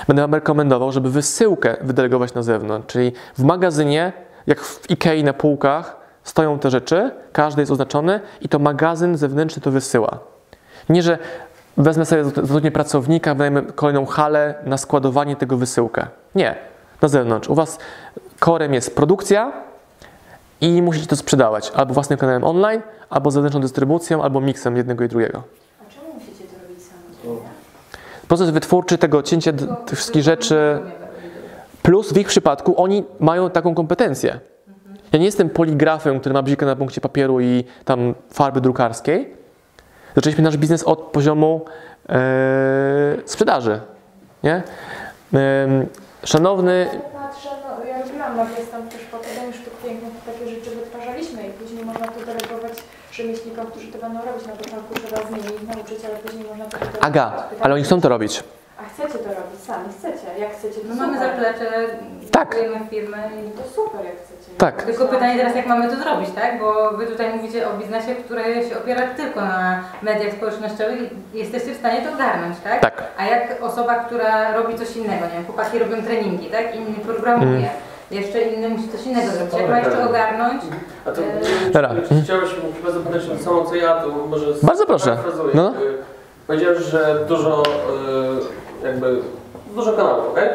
będę 0.08 0.22
Wam 0.22 0.34
rekomendował, 0.34 0.92
żeby 0.92 1.10
wysyłkę 1.10 1.78
wydelegować 1.82 2.34
na 2.34 2.44
zewnątrz. 2.44 2.94
Czyli 2.94 3.12
w 3.38 3.44
magazynie, 3.44 4.14
jak 4.48 4.62
w 4.62 4.92
Ikei 4.92 5.24
na 5.24 5.34
półkach, 5.34 5.99
stoją 6.24 6.60
te 6.60 6.70
rzeczy, 6.70 7.12
każdy 7.32 7.62
jest 7.62 7.72
oznaczony 7.72 8.20
i 8.42 8.50
to 8.50 8.60
magazyn 8.60 9.18
zewnętrzny 9.18 9.62
to 9.62 9.72
wysyła. 9.72 10.20
Nie, 10.90 11.04
że 11.04 11.18
wezmę 11.78 12.06
sobie 12.06 12.24
zatrudnię 12.24 12.72
pracownika, 12.72 13.34
wynajmę 13.34 13.62
kolejną 13.62 14.06
halę 14.06 14.56
na 14.66 14.78
składowanie 14.78 15.36
tego 15.36 15.58
wysyłkę. 15.58 16.08
Nie, 16.36 16.56
na 17.02 17.08
zewnątrz. 17.08 17.50
U 17.50 17.56
Was 17.56 17.78
korem 18.40 18.74
jest 18.74 18.96
produkcja, 18.96 19.52
i 20.62 20.82
musicie 20.82 21.08
to 21.08 21.16
sprzedawać 21.16 21.72
albo 21.76 21.94
własnym 21.94 22.20
kanałem 22.20 22.44
online, 22.44 22.82
albo 23.10 23.32
zewnętrzną 23.32 23.62
dystrybucją, 23.62 24.24
albo 24.24 24.42
miksem 24.42 24.78
jednego 24.78 25.04
i 25.04 25.08
drugiego. 25.08 25.44
A 25.82 25.94
czemu 25.94 26.14
musicie 26.14 26.44
to 26.44 26.68
robić 26.68 26.84
sami? 26.84 27.38
Proces 28.28 28.50
wytwórczy 28.50 28.98
tego 28.98 29.24
cięcia 29.24 29.54
tych 29.86 29.98
wszystkich 29.98 30.24
rzeczy, 30.24 30.80
plus 31.82 32.14
w 32.14 32.18
ich 32.18 32.28
przypadku 32.28 32.82
oni 32.82 33.04
mają 33.20 33.50
taką 33.50 33.76
kompetencję. 33.76 34.40
Ja 35.12 35.20
nie 35.20 35.26
jestem 35.26 35.50
poligrafem, 35.50 36.20
który 36.20 36.34
ma 36.34 36.42
bzikę 36.42 36.66
na 36.66 36.76
punkcie 36.76 37.02
papieru 37.02 37.40
i 37.42 37.64
tam 37.86 38.16
farby 38.34 38.62
drukarskiej. 38.62 39.34
Zaczęliśmy 40.16 40.44
nasz 40.44 40.58
biznes 40.58 40.84
od 40.84 41.00
poziomu 41.00 41.66
e, 42.10 42.16
sprzedaży. 43.26 43.80
Nie? 44.44 44.64
Szanowny, 46.24 46.88
Patrzę, 47.14 47.50
no 47.64 47.86
ja 47.86 48.02
robiłam 48.02 48.38
tam 48.72 48.88
też 48.90 49.02
po 49.12 49.18
Akademii 49.18 49.54
Sztuk 49.54 49.74
Pięknych, 49.84 50.14
takie 50.26 50.50
rzeczy 50.50 50.70
wytwarzaliśmy 50.76 51.48
i 51.48 51.50
później 51.52 51.86
można 51.86 52.08
to 52.08 52.20
delegować 52.26 52.74
rzemieślnikom, 53.12 53.66
którzy 53.66 53.88
to 53.88 53.98
będą 53.98 54.20
robić. 54.26 54.48
Na 54.48 54.54
początku 54.54 54.94
trzeba 54.94 55.22
z 55.28 55.30
nimi 55.32 55.56
ich 55.56 55.76
nauczyć, 55.76 56.00
ale 56.06 56.16
później 56.16 56.46
można 56.50 56.66
to 56.66 56.78
delegować. 56.78 57.02
Aga, 57.10 57.44
ale 57.60 57.74
oni 57.74 57.84
chcą 57.84 58.02
to 58.02 58.10
robić. 58.10 58.44
A 58.80 58.84
chcecie 58.90 59.18
to 59.20 59.30
robić 59.30 59.60
sami, 59.68 59.86
chcecie. 60.00 60.40
Jak 60.40 60.52
chcecie, 60.54 60.80
to 60.82 60.88
No 60.88 60.96
mamy 60.96 61.20
zaplecze, 61.20 61.66
Tak. 62.32 62.48
budujemy 62.50 62.80
firmę 62.90 63.18
i 63.48 63.52
To 63.58 63.64
super, 63.76 64.06
jak 64.06 64.16
chcecie. 64.16 64.58
Tak. 64.58 64.84
Tylko 64.84 65.06
pytanie 65.08 65.38
teraz, 65.38 65.56
jak 65.56 65.66
mamy 65.68 65.90
to 65.90 65.96
zrobić, 65.96 66.30
tak? 66.36 66.60
Bo 66.60 66.92
wy 66.98 67.06
tutaj 67.08 67.34
mówicie 67.34 67.68
o 67.70 67.78
biznesie, 67.78 68.16
który 68.16 68.44
się 68.70 68.78
opiera 68.78 69.02
tylko 69.08 69.42
na 69.42 69.84
mediach 70.02 70.34
społecznościowych 70.34 71.00
i 71.34 71.38
jesteście 71.38 71.74
w 71.74 71.78
stanie 71.78 72.02
to 72.02 72.14
ogarnąć, 72.14 72.56
tak? 72.64 72.80
Tak. 72.82 73.04
A 73.18 73.26
jak 73.26 73.64
osoba, 73.64 73.96
która 73.96 74.56
robi 74.58 74.76
coś 74.76 74.96
innego, 74.96 75.26
nie 75.26 75.32
wiem, 75.34 75.46
chłopaki 75.46 75.80
robią 75.80 76.04
treningi, 76.04 76.46
tak? 76.50 76.76
Inny 76.76 76.96
programuje, 77.06 77.50
Mm. 77.58 77.70
jeszcze 78.12 78.42
inny 78.42 78.70
musi 78.70 78.90
coś 78.90 79.06
innego 79.06 79.32
zrobić. 79.32 79.54
Jak 79.54 79.70
ma 79.70 79.80
jeszcze 79.80 80.10
ogarnąć? 80.10 80.62
A 81.06 81.12
to 81.12 81.22
Eee, 81.22 81.72
Dobra. 81.74 81.90
czy 82.10 82.22
chciałeś 82.24 82.50
chyba 82.82 82.92
zapytać 82.92 83.22
o 83.26 83.36
to 83.38 83.44
samo 83.44 83.66
co 83.66 83.76
ja, 83.76 83.96
to 84.02 84.08
może 84.10 84.46
Bardzo 84.64 84.86
proszę. 84.86 85.18
No. 85.54 85.66
Jakby 85.66 85.98
Powiedziałeś, 86.48 86.80
że 86.80 87.20
dużo 87.28 87.64
e, 88.84 88.88
jakby 88.88 89.16
dużo 89.76 89.94
kanałów, 89.94 90.28
okej? 90.32 90.50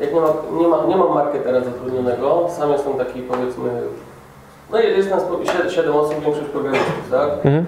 Jak 0.00 0.14
nie, 0.14 0.20
ma, 0.20 0.28
nie, 0.60 0.68
ma, 0.68 0.84
nie 0.86 0.96
mam 0.96 1.14
marketera 1.14 1.60
zatrudnionego, 1.60 2.48
sam 2.56 2.72
jestem 2.72 2.94
taki 2.94 3.22
powiedzmy, 3.22 3.70
no 4.70 4.80
jest 4.80 5.10
nas 5.10 5.22
7 5.68 5.96
osób, 5.96 6.20
większość 6.24 6.48
programistów, 6.48 7.10
tak? 7.10 7.30
Mhm. 7.32 7.66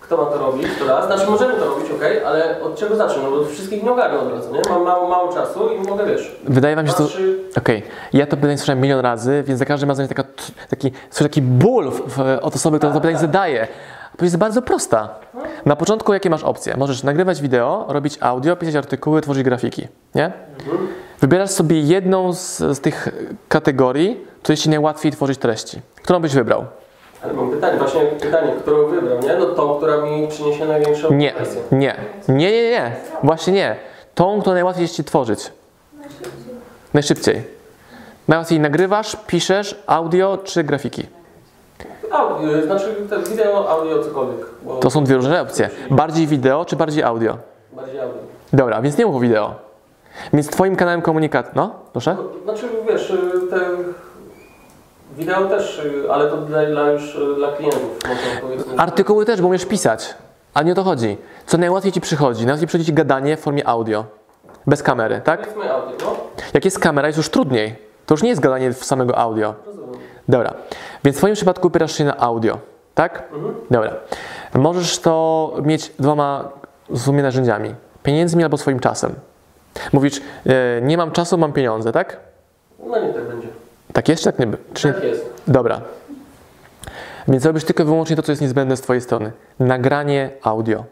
Kto 0.00 0.16
ma 0.16 0.24
to 0.24 0.38
robić? 0.38 0.66
To 0.78 0.86
raz. 0.86 1.06
Znaczy 1.06 1.30
możemy 1.30 1.54
to 1.54 1.64
robić, 1.64 1.90
okej, 1.90 2.24
ale 2.24 2.62
od 2.62 2.76
czego 2.76 2.96
zacznę? 2.96 3.22
No 3.22 3.30
bo 3.30 3.44
wszystkich 3.44 3.82
nie 3.82 3.92
ogarnę 3.92 4.18
od 4.18 4.30
razu, 4.30 4.52
nie? 4.52 4.60
Mam 4.70 4.84
mało, 4.84 5.08
mało 5.08 5.32
czasu 5.32 5.68
i 5.72 5.88
mogę, 5.88 6.06
wiesz, 6.06 6.40
Wydaje 6.44 6.76
Wam 6.76 6.86
się, 6.86 6.92
że 6.92 6.98
to, 6.98 7.60
Okej, 7.60 7.82
ja 8.12 8.26
to 8.26 8.36
pytanie 8.36 8.58
słyszałem 8.58 8.80
milion 8.80 9.00
razy, 9.00 9.42
więc 9.46 9.58
za 9.58 9.64
każdym 9.64 9.88
razem 9.88 10.02
jest 10.02 10.16
taka, 10.16 10.28
taki, 10.70 10.92
słyszę 11.10 11.28
taki 11.28 11.42
ból 11.42 11.90
w, 11.90 12.02
w, 12.08 12.38
od 12.42 12.54
osoby, 12.54 12.78
która 12.78 12.92
to 12.92 13.00
pytanie 13.00 13.18
zadaje. 13.18 13.68
To 14.18 14.24
jest 14.24 14.36
bardzo 14.36 14.62
prosta. 14.62 15.08
Na 15.66 15.76
początku 15.76 16.12
jakie 16.14 16.30
masz 16.30 16.42
opcje? 16.44 16.76
Możesz 16.76 17.02
nagrywać 17.02 17.40
wideo, 17.42 17.84
robić 17.88 18.18
audio, 18.20 18.56
pisać 18.56 18.74
artykuły, 18.76 19.20
tworzyć 19.20 19.42
grafiki, 19.44 19.88
nie? 20.14 20.32
Wybierasz 21.20 21.50
sobie 21.50 21.80
jedną 21.80 22.32
z, 22.32 22.58
z 22.58 22.80
tych 22.80 23.08
kategorii, 23.48 24.26
to 24.42 24.52
jest 24.52 24.62
Ci 24.62 24.70
najłatwiej 24.70 25.12
tworzyć 25.12 25.38
treści. 25.38 25.80
Którą 26.02 26.20
byś 26.20 26.34
wybrał? 26.34 26.64
Ale 27.24 27.32
mam 27.32 27.50
pytanie, 27.50 27.78
właśnie 27.78 28.00
pytanie, 28.00 28.52
którą 28.62 28.86
wybrał, 28.86 29.18
nie? 29.20 29.36
No 29.36 29.46
tą, 29.46 29.76
która 29.76 29.96
mi 30.02 30.28
przyniesie 30.28 30.64
największą 30.66 31.12
Nie, 31.12 31.32
presję. 31.32 31.60
nie, 31.72 31.94
nie, 32.28 32.52
nie, 32.52 32.70
nie, 32.70 32.92
właśnie 33.22 33.52
nie. 33.52 33.76
Tą, 34.14 34.40
którą 34.40 34.54
najłatwiej 34.54 34.82
jest 34.82 34.94
Ci 34.94 35.04
tworzyć. 35.04 35.52
Najszybciej. 36.94 37.42
Najłatwiej 38.28 38.60
nagrywasz, 38.60 39.16
piszesz, 39.26 39.82
audio 39.86 40.38
czy 40.44 40.64
grafiki. 40.64 41.06
Audio, 42.10 42.62
znaczy 42.66 42.94
te 43.10 43.18
wideo, 43.18 43.70
audio, 43.70 44.02
cokolwiek. 44.04 44.46
Bo 44.62 44.76
To 44.76 44.90
są 44.90 45.04
dwie 45.04 45.16
różne 45.16 45.42
opcje. 45.42 45.70
Bardziej 45.90 46.26
wideo 46.26 46.64
czy 46.64 46.76
bardziej 46.76 47.02
audio? 47.02 47.36
Bardziej 47.72 48.00
audio. 48.00 48.18
Dobra, 48.52 48.82
więc 48.82 48.98
nie 48.98 49.06
mów 49.06 49.16
o 49.16 49.20
wideo. 49.20 49.54
Więc 50.32 50.48
twoim 50.50 50.76
kanałem 50.76 51.02
komunikat... 51.02 51.56
No, 51.56 51.74
proszę? 51.92 52.16
Znaczy 52.44 52.68
wiesz, 52.88 53.10
y, 53.10 53.20
te 53.50 53.60
wideo 55.16 55.44
też, 55.48 55.78
y, 55.78 56.12
ale 56.12 56.30
to 56.30 56.36
dla, 56.36 56.66
dla 56.66 56.90
już 56.90 57.14
y, 57.14 57.34
dla 57.36 57.52
klientów. 57.52 57.98
Artykuły 58.76 59.24
też, 59.24 59.40
bo 59.40 59.48
umiesz 59.48 59.66
pisać. 59.66 60.14
A 60.54 60.62
nie 60.62 60.72
o 60.72 60.74
to 60.74 60.82
chodzi. 60.82 61.16
Co 61.46 61.58
najłatwiej 61.58 61.92
ci 61.92 62.00
przychodzi? 62.00 62.46
Najłatwiej 62.46 62.68
przychodzi 62.68 62.86
ci 62.86 62.92
gadanie 62.92 63.36
w 63.36 63.40
formie 63.40 63.68
audio. 63.68 64.04
Bez 64.66 64.82
kamery, 64.82 65.20
tak? 65.24 65.40
Powiedzmy 65.40 65.72
audio, 65.72 65.96
no. 66.00 66.16
Jak 66.54 66.64
jest 66.64 66.78
kamera, 66.78 67.08
jest 67.08 67.16
już 67.16 67.28
trudniej. 67.28 67.76
To 68.06 68.14
już 68.14 68.22
nie 68.22 68.28
jest 68.28 68.40
gadanie 68.40 68.72
w 68.72 68.84
samego 68.84 69.18
audio. 69.18 69.54
Dobra. 70.28 70.54
Więc 71.04 71.16
w 71.16 71.18
twoim 71.18 71.34
przypadku 71.34 71.66
opierasz 71.68 71.92
się 71.92 72.04
na 72.04 72.16
audio, 72.16 72.58
tak? 72.94 73.22
Mhm. 73.32 73.54
Dobra. 73.70 73.94
Możesz 74.54 74.98
to 74.98 75.54
mieć 75.62 75.92
dwoma 75.98 76.48
złymi 76.90 77.22
narzędziami. 77.22 77.74
Pieniędzmi 78.02 78.44
albo 78.44 78.56
swoim 78.56 78.80
czasem. 78.80 79.14
Mówisz, 79.92 80.20
e, 80.46 80.80
nie 80.82 80.96
mam 80.96 81.10
czasu, 81.10 81.38
mam 81.38 81.52
pieniądze, 81.52 81.92
tak? 81.92 82.16
No 82.86 83.00
nie 83.00 83.12
tak 83.12 83.28
będzie. 83.28 83.48
Tak 83.92 84.08
jest, 84.08 84.24
tak 84.24 84.38
nie? 84.38 84.46
Czy? 84.74 84.92
Tak 84.92 85.04
jest. 85.04 85.42
Dobra. 85.46 85.80
Więc 87.28 87.44
robisz 87.44 87.64
tylko 87.64 87.82
i 87.82 87.86
wyłącznie 87.86 88.16
to, 88.16 88.22
co 88.22 88.32
jest 88.32 88.42
niezbędne 88.42 88.76
z 88.76 88.80
Twojej 88.80 89.00
strony. 89.00 89.32
Nagranie 89.60 90.30
audio. 90.42 90.84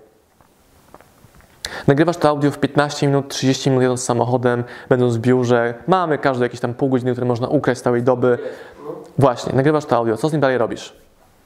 Nagrywasz 1.86 2.16
to 2.16 2.28
audio 2.28 2.50
w 2.50 2.58
15 2.58 3.06
minut, 3.06 3.28
30 3.28 3.70
minut 3.70 3.82
jadąc 3.82 4.04
samochodem, 4.04 4.64
będąc 4.88 5.16
w 5.16 5.20
biurze. 5.20 5.74
Mamy 5.86 6.18
każde 6.18 6.44
jakieś 6.44 6.60
tam 6.60 6.74
pół 6.74 6.88
godziny, 6.88 7.12
które 7.12 7.26
można 7.26 7.48
ukraść 7.48 7.80
z 7.80 7.82
całej 7.82 8.02
doby. 8.02 8.38
No. 8.84 8.95
Właśnie, 9.18 9.52
nagrywasz 9.52 9.84
to 9.84 9.96
audio. 9.96 10.16
Co 10.16 10.28
z 10.28 10.32
nim 10.32 10.40
dalej 10.40 10.58
robisz? 10.58 10.96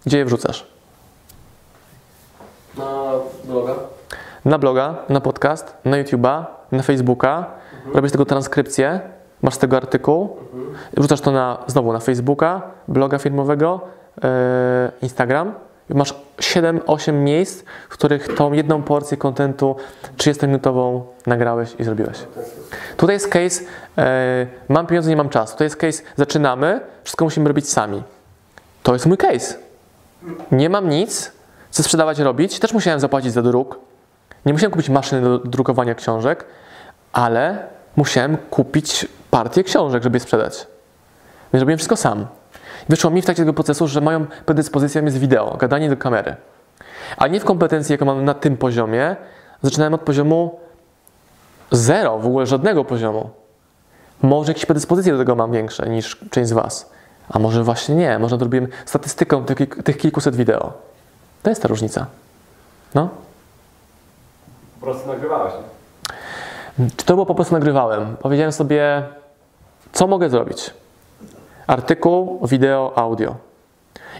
Gdzie 0.06 0.18
je 0.18 0.24
wrzucasz? 0.24 0.66
Na 2.78 3.12
bloga. 3.44 3.74
na 4.44 4.58
bloga, 4.58 4.94
na 5.08 5.20
podcast, 5.20 5.76
na 5.84 5.96
YouTube'a, 5.96 6.44
na 6.72 6.82
Facebooka, 6.82 7.46
robisz 7.94 8.12
tego 8.12 8.24
transkrypcję, 8.24 9.00
masz 9.42 9.54
z 9.54 9.58
tego 9.58 9.76
artykuł, 9.76 10.36
wrzucasz 10.96 11.20
to 11.20 11.30
na, 11.30 11.58
znowu 11.66 11.92
na 11.92 12.00
Facebooka, 12.00 12.62
bloga 12.88 13.18
firmowego, 13.18 13.80
e, 14.24 14.92
Instagram. 15.02 15.54
Masz 15.94 16.14
7-8 16.38 17.12
miejsc, 17.12 17.64
w 17.88 17.92
których 17.92 18.34
tą 18.34 18.52
jedną 18.52 18.82
porcję 18.82 19.16
kontentu 19.16 19.76
30-minutową 20.16 21.00
nagrałeś 21.26 21.74
i 21.78 21.84
zrobiłeś. 21.84 22.18
Tutaj 22.96 23.16
jest 23.16 23.28
case, 23.28 23.60
e, 23.98 24.46
mam 24.68 24.86
pieniądze, 24.86 25.10
nie 25.10 25.16
mam 25.16 25.28
czasu. 25.28 25.56
To 25.56 25.64
jest 25.64 25.76
case, 25.76 26.02
zaczynamy, 26.16 26.80
wszystko 27.04 27.24
musimy 27.24 27.48
robić 27.48 27.68
sami. 27.68 28.02
To 28.82 28.92
jest 28.92 29.06
mój 29.06 29.16
case. 29.16 29.54
Nie 30.52 30.70
mam 30.70 30.88
nic, 30.88 31.32
chcę 31.70 31.82
sprzedawać, 31.82 32.18
robić. 32.18 32.58
Też 32.58 32.72
musiałem 32.72 33.00
zapłacić 33.00 33.32
za 33.32 33.42
druk. 33.42 33.78
Nie 34.46 34.52
musiałem 34.52 34.70
kupić 34.70 34.88
maszyny 34.88 35.22
do 35.22 35.38
drukowania 35.38 35.94
książek, 35.94 36.44
ale 37.12 37.66
musiałem 37.96 38.36
kupić 38.36 39.06
partię 39.30 39.64
książek, 39.64 40.02
żeby 40.02 40.16
je 40.16 40.20
sprzedać. 40.20 40.66
Więc 41.52 41.60
robiłem 41.60 41.78
wszystko 41.78 41.96
sam. 41.96 42.26
Wyszło 42.90 43.10
mi 43.10 43.22
w 43.22 43.24
trakcie 43.24 43.42
tego 43.42 43.52
procesu, 43.52 43.88
że 43.88 44.00
moją 44.00 44.26
predyspozycją 44.26 45.04
jest 45.04 45.18
wideo, 45.18 45.56
gadanie 45.56 45.90
do 45.90 45.96
kamery. 45.96 46.36
A 47.16 47.26
nie 47.26 47.40
w 47.40 47.44
kompetencji, 47.44 47.92
jaką 47.92 48.04
mam 48.04 48.24
na 48.24 48.34
tym 48.34 48.56
poziomie. 48.56 49.16
Zaczynałem 49.62 49.94
od 49.94 50.00
poziomu 50.00 50.60
zero, 51.70 52.18
w 52.18 52.26
ogóle 52.26 52.46
żadnego 52.46 52.84
poziomu. 52.84 53.30
Może 54.22 54.50
jakieś 54.50 54.66
predyspozycje 54.66 55.12
do 55.12 55.18
tego 55.18 55.34
mam 55.36 55.52
większe 55.52 55.88
niż 55.88 56.20
część 56.30 56.48
z 56.48 56.52
Was. 56.52 56.90
A 57.28 57.38
może 57.38 57.64
właśnie 57.64 57.94
nie. 57.94 58.18
Może 58.18 58.38
zrobiłem 58.38 58.68
statystyką 58.84 59.44
tych, 59.44 59.58
tych 59.84 59.98
kilkuset 59.98 60.36
wideo. 60.36 60.72
To 61.42 61.50
jest 61.50 61.62
ta 61.62 61.68
różnica. 61.68 62.06
No. 62.94 63.08
Po 64.80 64.86
prostu 64.86 65.08
nagrywałeś. 65.08 65.52
Czy 66.96 67.06
to 67.06 67.14
było 67.14 67.26
po 67.26 67.34
prostu 67.34 67.54
nagrywałem? 67.54 68.16
Powiedziałem 68.16 68.52
sobie, 68.52 69.02
co 69.92 70.06
mogę 70.06 70.30
zrobić? 70.30 70.74
Artykuł, 71.70 72.46
wideo, 72.46 72.92
audio. 72.96 73.34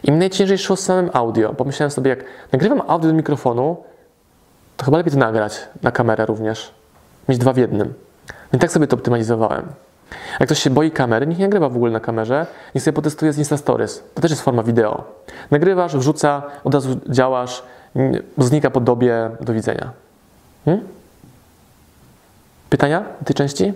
I 0.03 0.11
mnie 0.11 0.19
najciężej 0.19 0.57
szło 0.57 0.75
z 0.75 0.79
samym 0.79 1.09
audio. 1.13 1.53
Pomyślałem 1.53 1.91
sobie, 1.91 2.09
jak 2.09 2.23
nagrywam 2.51 2.81
audio 2.87 3.09
do 3.09 3.13
mikrofonu, 3.13 3.77
to 4.77 4.85
chyba 4.85 4.97
lepiej 4.97 5.13
to 5.13 5.19
nagrać 5.19 5.67
na 5.81 5.91
kamerę 5.91 6.25
również. 6.25 6.73
Mieć 7.29 7.37
dwa 7.37 7.53
w 7.53 7.57
jednym. 7.57 7.93
I 8.53 8.57
tak 8.57 8.71
sobie 8.71 8.87
to 8.87 8.95
optymalizowałem. 8.95 9.65
Jak 10.39 10.47
ktoś 10.49 10.59
się 10.59 10.69
boi 10.69 10.91
kamery, 10.91 11.27
niech 11.27 11.37
nie 11.37 11.45
nagrywa 11.45 11.69
w 11.69 11.75
ogóle 11.75 11.91
na 11.91 11.99
kamerze, 11.99 12.45
niech 12.75 12.83
sobie 12.83 12.95
potestuje 12.95 13.33
z 13.33 13.37
Insta 13.37 13.57
Stories. 13.57 14.03
To 14.15 14.21
też 14.21 14.31
jest 14.31 14.43
forma 14.43 14.63
wideo. 14.63 15.03
Nagrywasz, 15.51 15.95
wrzuca, 15.95 16.43
od 16.63 16.73
razu 16.73 16.99
działasz, 17.09 17.63
znika 18.37 18.69
po 18.69 18.79
dobie, 18.79 19.29
do 19.41 19.53
widzenia. 19.53 19.91
Hmm? 20.65 20.83
Pytania 22.69 23.03
w 23.21 23.25
tej 23.25 23.35
części? 23.35 23.73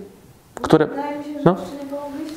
Które... 0.62 0.88
Wydaje 0.88 1.18
mi 1.18 1.24
się, 1.24 1.34
że 1.34 1.40
No. 1.46 1.52
jeszcze 1.52 1.78
nie 1.84 1.90
było 1.90 2.02
wyjścia 2.10 2.36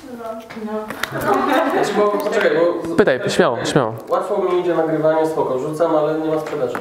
no. 0.66 0.88
Znaczy, 1.11 1.93
bo, 1.97 2.09
poczekaj, 2.09 2.50
bo 2.88 2.95
Pytaj, 2.97 3.21
śmiało, 3.29 3.65
śmiało. 3.65 3.95
łatwo 4.09 4.38
mi 4.43 4.61
idzie 4.61 4.75
nagrywanie, 4.75 5.27
spoko, 5.27 5.59
rzucam, 5.59 5.97
ale 5.97 6.19
nie 6.19 6.35
ma 6.35 6.41
sprzedaży. 6.41 6.75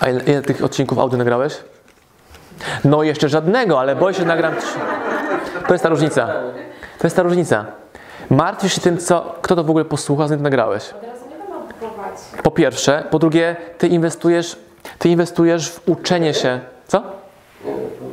A 0.00 0.08
ile, 0.08 0.20
ile 0.24 0.42
tych 0.42 0.64
odcinków 0.64 0.98
audio 0.98 1.18
nagrałeś? 1.18 1.56
No 2.84 3.02
jeszcze 3.02 3.28
żadnego, 3.28 3.80
ale 3.80 3.96
boję 3.96 4.14
się, 4.14 4.20
że 4.20 4.26
nagram 4.26 4.56
trzy. 4.56 4.78
To 5.68 5.74
jest 5.74 5.82
ta 5.82 5.88
różnica. 5.88 6.26
To 6.98 7.06
jest 7.06 7.16
ta 7.16 7.22
różnica. 7.22 7.64
Martwisz 8.30 8.72
się 8.74 8.80
tym, 8.80 8.98
co, 8.98 9.34
kto 9.42 9.56
to 9.56 9.64
w 9.64 9.70
ogóle 9.70 9.84
posłucha, 9.84 10.28
zanim 10.28 10.40
to 10.40 10.42
nagrałeś. 10.44 10.94
Po 12.42 12.50
pierwsze. 12.50 13.04
Po 13.10 13.18
drugie, 13.18 13.56
ty 13.78 13.88
inwestujesz, 13.88 14.56
ty 14.98 15.08
inwestujesz 15.08 15.70
w 15.70 15.88
uczenie 15.88 16.34
się. 16.34 16.60
Co? 16.86 17.02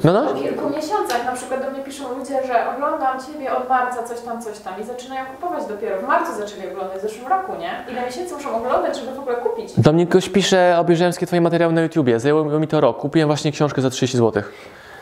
No, 0.04 0.14
no. 0.14 0.28
Po 0.28 0.34
kilku 0.40 0.70
miesiącach 0.70 1.26
na 1.26 1.32
przykład 1.32 1.66
do 1.66 1.72
mnie 1.72 1.84
piszą 1.84 2.18
ludzie, 2.18 2.48
że 2.48 2.70
oglądam 2.76 3.20
Ciebie 3.28 3.56
od 3.56 3.70
marca, 3.70 4.04
coś 4.04 4.20
tam, 4.20 4.42
coś 4.42 4.60
tam 4.60 4.74
i 4.82 4.84
zaczynają 4.84 5.26
kupować 5.26 5.66
dopiero. 5.66 5.98
W 5.98 6.04
marcu 6.04 6.36
zaczęli 6.38 6.72
oglądać, 6.72 6.98
w 6.98 7.02
zeszłym 7.02 7.28
roku, 7.28 7.56
nie? 7.60 7.86
Ile 7.92 8.06
miesięcy 8.06 8.36
muszą 8.36 8.56
oglądać, 8.56 8.98
żeby 9.00 9.16
w 9.16 9.20
ogóle 9.20 9.36
kupić? 9.36 9.80
Do 9.80 9.94
mnie 9.94 10.08
ktoś 10.08 10.30
pisze, 10.30 10.76
obejrzałem 10.80 11.12
wszystkie 11.12 11.26
twoje 11.28 11.42
materiały 11.42 11.74
na 11.74 11.82
YouTubie, 11.82 12.20
zajęło 12.20 12.44
mi 12.44 12.68
to 12.68 12.82
rok, 12.82 12.98
kupiłem 12.98 13.28
właśnie 13.28 13.52
książkę 13.52 13.82
za 13.82 13.90
30 13.90 14.18
zł. 14.18 14.44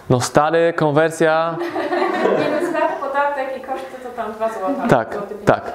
No 0.10 0.22
stary, 0.22 0.74
konwersja, 0.74 1.58
skład, 2.70 3.00
podatek 3.02 3.58
i 3.58 3.62
koszty 3.62 3.86
to 4.04 4.10
tam 4.10 4.34
2 4.34 4.50
zł. 4.50 4.76
Tak, 4.90 5.18
tak. 5.46 5.72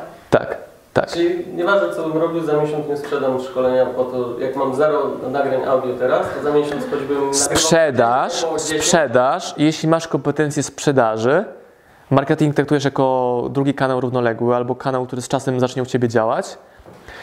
Tak. 0.95 1.11
Czyli 1.11 1.47
nieważne 1.55 1.95
co 1.95 2.09
bym 2.09 2.23
robił, 2.23 2.45
za 2.45 2.57
miesiąc 2.57 2.89
nie 2.89 2.97
sprzedam 2.97 3.43
szkolenia 3.43 3.87
po 3.87 4.05
to, 4.05 4.41
jak 4.41 4.57
mam 4.57 4.75
zero 4.75 5.11
nagrań 5.31 5.65
audio 5.65 5.95
teraz, 5.99 6.27
to 6.37 6.43
za 6.43 6.51
miesiąc 6.51 6.83
choćbym 6.91 7.09
nagrywał 7.09 7.35
Sprzedaż, 7.35 8.47
10. 8.59 8.83
sprzedaż, 8.83 9.55
jeśli 9.57 9.89
masz 9.89 10.09
kompetencje 10.09 10.63
sprzedaży, 10.63 11.45
marketing 12.11 12.55
traktujesz 12.55 12.85
jako 12.85 13.49
drugi 13.51 13.75
kanał 13.75 14.01
równoległy 14.01 14.57
albo 14.57 14.75
kanał, 14.75 15.07
który 15.07 15.23
z 15.23 15.29
czasem 15.29 15.61
zacznie 15.61 15.83
u 15.83 15.87
Ciebie 15.87 16.09
działać, 16.09 16.59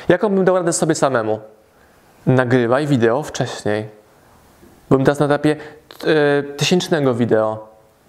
jaką 0.10 0.30
bym 0.30 0.46
dał 0.46 0.56
radę 0.56 0.74
sobie 0.74 0.96
samemu? 0.96 1.40
Nagrywaj 2.26 2.88
wideo 2.88 3.24
wcześniej. 3.24 3.90
Byłem 4.90 5.04
teraz 5.06 5.20
na 5.20 5.26
etapie 5.26 5.56
e, 6.06 6.44
tysięcznego 6.44 7.14
wideo 7.14 7.68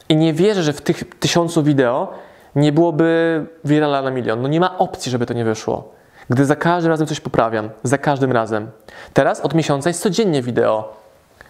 i 0.09 0.17
nie 0.17 0.33
wierzę, 0.33 0.63
że 0.63 0.73
w 0.73 0.81
tych 0.81 1.19
tysiącu 1.19 1.63
wideo 1.63 2.13
nie 2.57 2.73
byłoby 2.73 3.45
wirala 3.65 4.03
na 4.03 4.11
milion. 4.11 4.43
No 4.43 4.49
nie 4.49 4.61
ma 4.61 4.79
opcji, 4.79 5.13
żeby 5.13 5.27
to 5.27 5.35
nie 5.35 5.45
wyszło. 5.45 5.93
Gdy 6.31 6.45
za 6.45 6.57
każdym 6.57 6.91
razem 6.91 7.07
coś 7.07 7.21
poprawiam, 7.21 7.71
za 7.83 7.99
każdym 7.99 8.33
razem. 8.33 8.71
Teraz 9.13 9.41
od 9.41 9.55
miesiąca 9.55 9.91
jest 9.91 10.03
codziennie 10.03 10.43
wideo. 10.43 10.93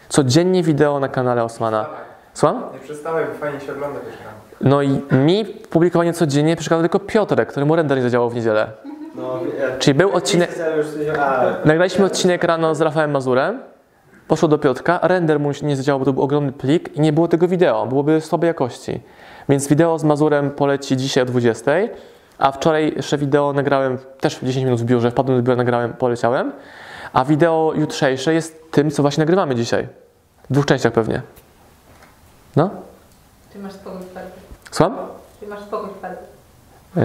Codziennie 0.09 0.63
wideo 0.63 1.01
na 1.01 1.09
kanale 1.09 1.45
Osmana. 1.45 1.87
Słucham? 2.35 2.63
Nie 2.73 2.79
przestałeś, 2.79 3.27
bo 3.29 3.35
fajnie 3.35 3.61
się 3.61 3.73
ogląda 3.73 4.01
też. 4.01 4.15
No 4.61 4.83
i 4.83 5.01
mi 5.13 5.45
publikowanie 5.45 6.13
codziennie 6.13 6.57
przeszkadza 6.57 6.83
tylko 6.83 6.99
Piotrek, 6.99 7.49
któremu 7.49 7.77
render 7.77 7.99
nie 7.99 8.03
zadziałał 8.03 8.31
w 8.31 8.35
niedzielę. 8.35 8.67
No, 9.15 9.41
Czyli 9.79 9.95
był 9.95 10.13
odcinek, 10.13 10.51
nagraliśmy 11.65 12.05
odcinek 12.05 12.45
rano 12.45 12.75
z 12.75 12.81
Rafałem 12.81 13.11
Mazurem, 13.11 13.61
poszło 14.29 14.49
do 14.49 14.59
Piotrka, 14.59 15.01
render 15.03 15.41
mu 15.41 15.51
nie 15.63 15.77
zadziałał, 15.77 15.99
bo 15.99 16.05
to 16.05 16.13
był 16.13 16.23
ogromny 16.23 16.53
plik 16.53 16.97
i 16.97 17.01
nie 17.01 17.13
było 17.13 17.29
tego 17.29 17.49
wideo, 17.49 17.87
byłoby 17.87 18.21
słabej 18.21 18.49
jakości. 18.49 19.01
Więc 19.49 19.69
wideo 19.69 19.99
z 19.99 20.05
Mazurem 20.05 20.51
poleci 20.51 20.97
dzisiaj 20.97 21.23
o 21.23 21.27
20, 21.27 21.73
a 22.39 22.53
wczoraj 22.53 22.93
jeszcze 22.97 23.19
wideo 23.19 23.53
nagrałem 23.53 23.99
też 24.21 24.37
w 24.37 24.45
10 24.47 24.65
minut 24.65 24.81
w 24.81 24.85
biurze, 24.85 25.11
wpadłem 25.11 25.39
do 25.39 25.43
biura, 25.43 25.57
nagrałem, 25.57 25.93
poleciałem, 25.93 26.53
a 27.13 27.25
wideo 27.25 27.73
jutrzejsze 27.77 28.35
jest 28.35 28.71
tym, 28.71 28.91
co 28.91 29.03
właśnie 29.03 29.21
nagrywamy 29.21 29.55
dzisiaj. 29.55 29.89
W 30.51 30.53
dwóch 30.53 30.67
częściach 30.67 30.93
pewnie. 30.93 31.23
No, 32.57 32.71
Czy 33.53 33.59
masz 33.59 33.73
spokój 33.73 34.01
w 34.01 34.07
parku? 34.07 34.31
słucham? 34.71 34.97
Czy 35.41 35.47
masz 35.47 35.61
spokój 35.61 35.91
w 35.91 35.99
parku? 35.99 36.25
Yy, 36.97 37.03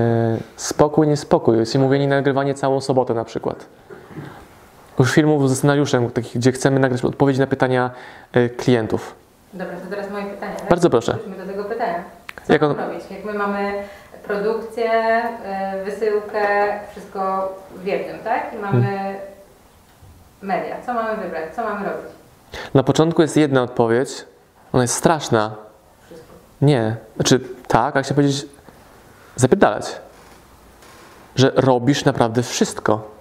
spokój, 0.55 1.07
niespokój. 1.07 1.57
Jest 1.57 1.75
mówienie 1.75 2.07
nagrywanie 2.07 2.53
całą 2.53 2.81
sobotę 2.81 3.13
na 3.13 3.23
przykład. 3.23 3.65
Już 4.99 5.11
filmów 5.13 5.49
ze 5.49 5.55
scenariuszem, 5.55 6.09
takich, 6.11 6.35
gdzie 6.35 6.51
chcemy 6.51 6.79
nagrać 6.79 7.05
odpowiedzi 7.05 7.39
na 7.39 7.47
pytania 7.47 7.91
yy, 8.35 8.49
klientów. 8.49 9.15
Dobra, 9.53 9.75
to 9.77 9.89
teraz 9.89 10.11
moje 10.11 10.25
pytanie. 10.25 10.55
Tak? 10.55 10.69
Bardzo 10.69 10.89
proszę. 10.89 11.13
Wróćmy 11.13 11.45
do 11.45 11.51
tego 11.51 11.63
pytania. 11.63 12.03
Co 12.47 12.53
Jak 12.53 12.63
on- 12.63 12.75
robić? 12.77 13.03
Jak 13.11 13.25
my 13.25 13.33
mamy 13.33 13.73
produkcję, 14.23 14.91
y, 15.81 15.85
wysyłkę, 15.85 16.79
wszystko 16.91 17.49
w 17.75 17.85
jednym, 17.85 18.19
tak? 18.19 18.53
I 18.53 18.57
mamy 18.57 18.81
Hmm. 18.87 19.15
media. 20.41 20.75
Co 20.85 20.93
mamy 20.93 21.23
wybrać? 21.23 21.55
Co 21.55 21.63
mamy 21.63 21.85
robić? 21.85 22.11
Na 22.73 22.83
początku 22.83 23.21
jest 23.21 23.37
jedna 23.37 23.61
odpowiedź, 23.63 24.09
ona 24.73 24.83
jest 24.83 24.93
straszna. 24.93 25.55
Wszystko. 26.05 26.27
Nie. 26.61 26.95
Znaczy 27.15 27.39
tak, 27.67 27.95
ale 27.95 28.03
chcę 28.03 28.13
powiedzieć, 28.13 28.45
zapierdalać. 29.35 29.95
Że 31.35 31.51
robisz 31.55 32.05
naprawdę 32.05 32.43
wszystko. 32.43 33.16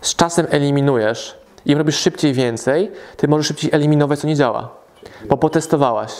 Z 0.00 0.16
czasem 0.16 0.46
eliminujesz. 0.50 1.38
Im 1.66 1.78
robisz 1.78 1.96
szybciej 1.96 2.32
więcej, 2.32 2.92
ty 3.16 3.28
możesz 3.28 3.46
szybciej 3.46 3.70
eliminować, 3.72 4.18
co 4.18 4.26
nie 4.26 4.36
działa. 4.36 4.68
Bo 5.28 5.36
potestowałaś. 5.36 6.12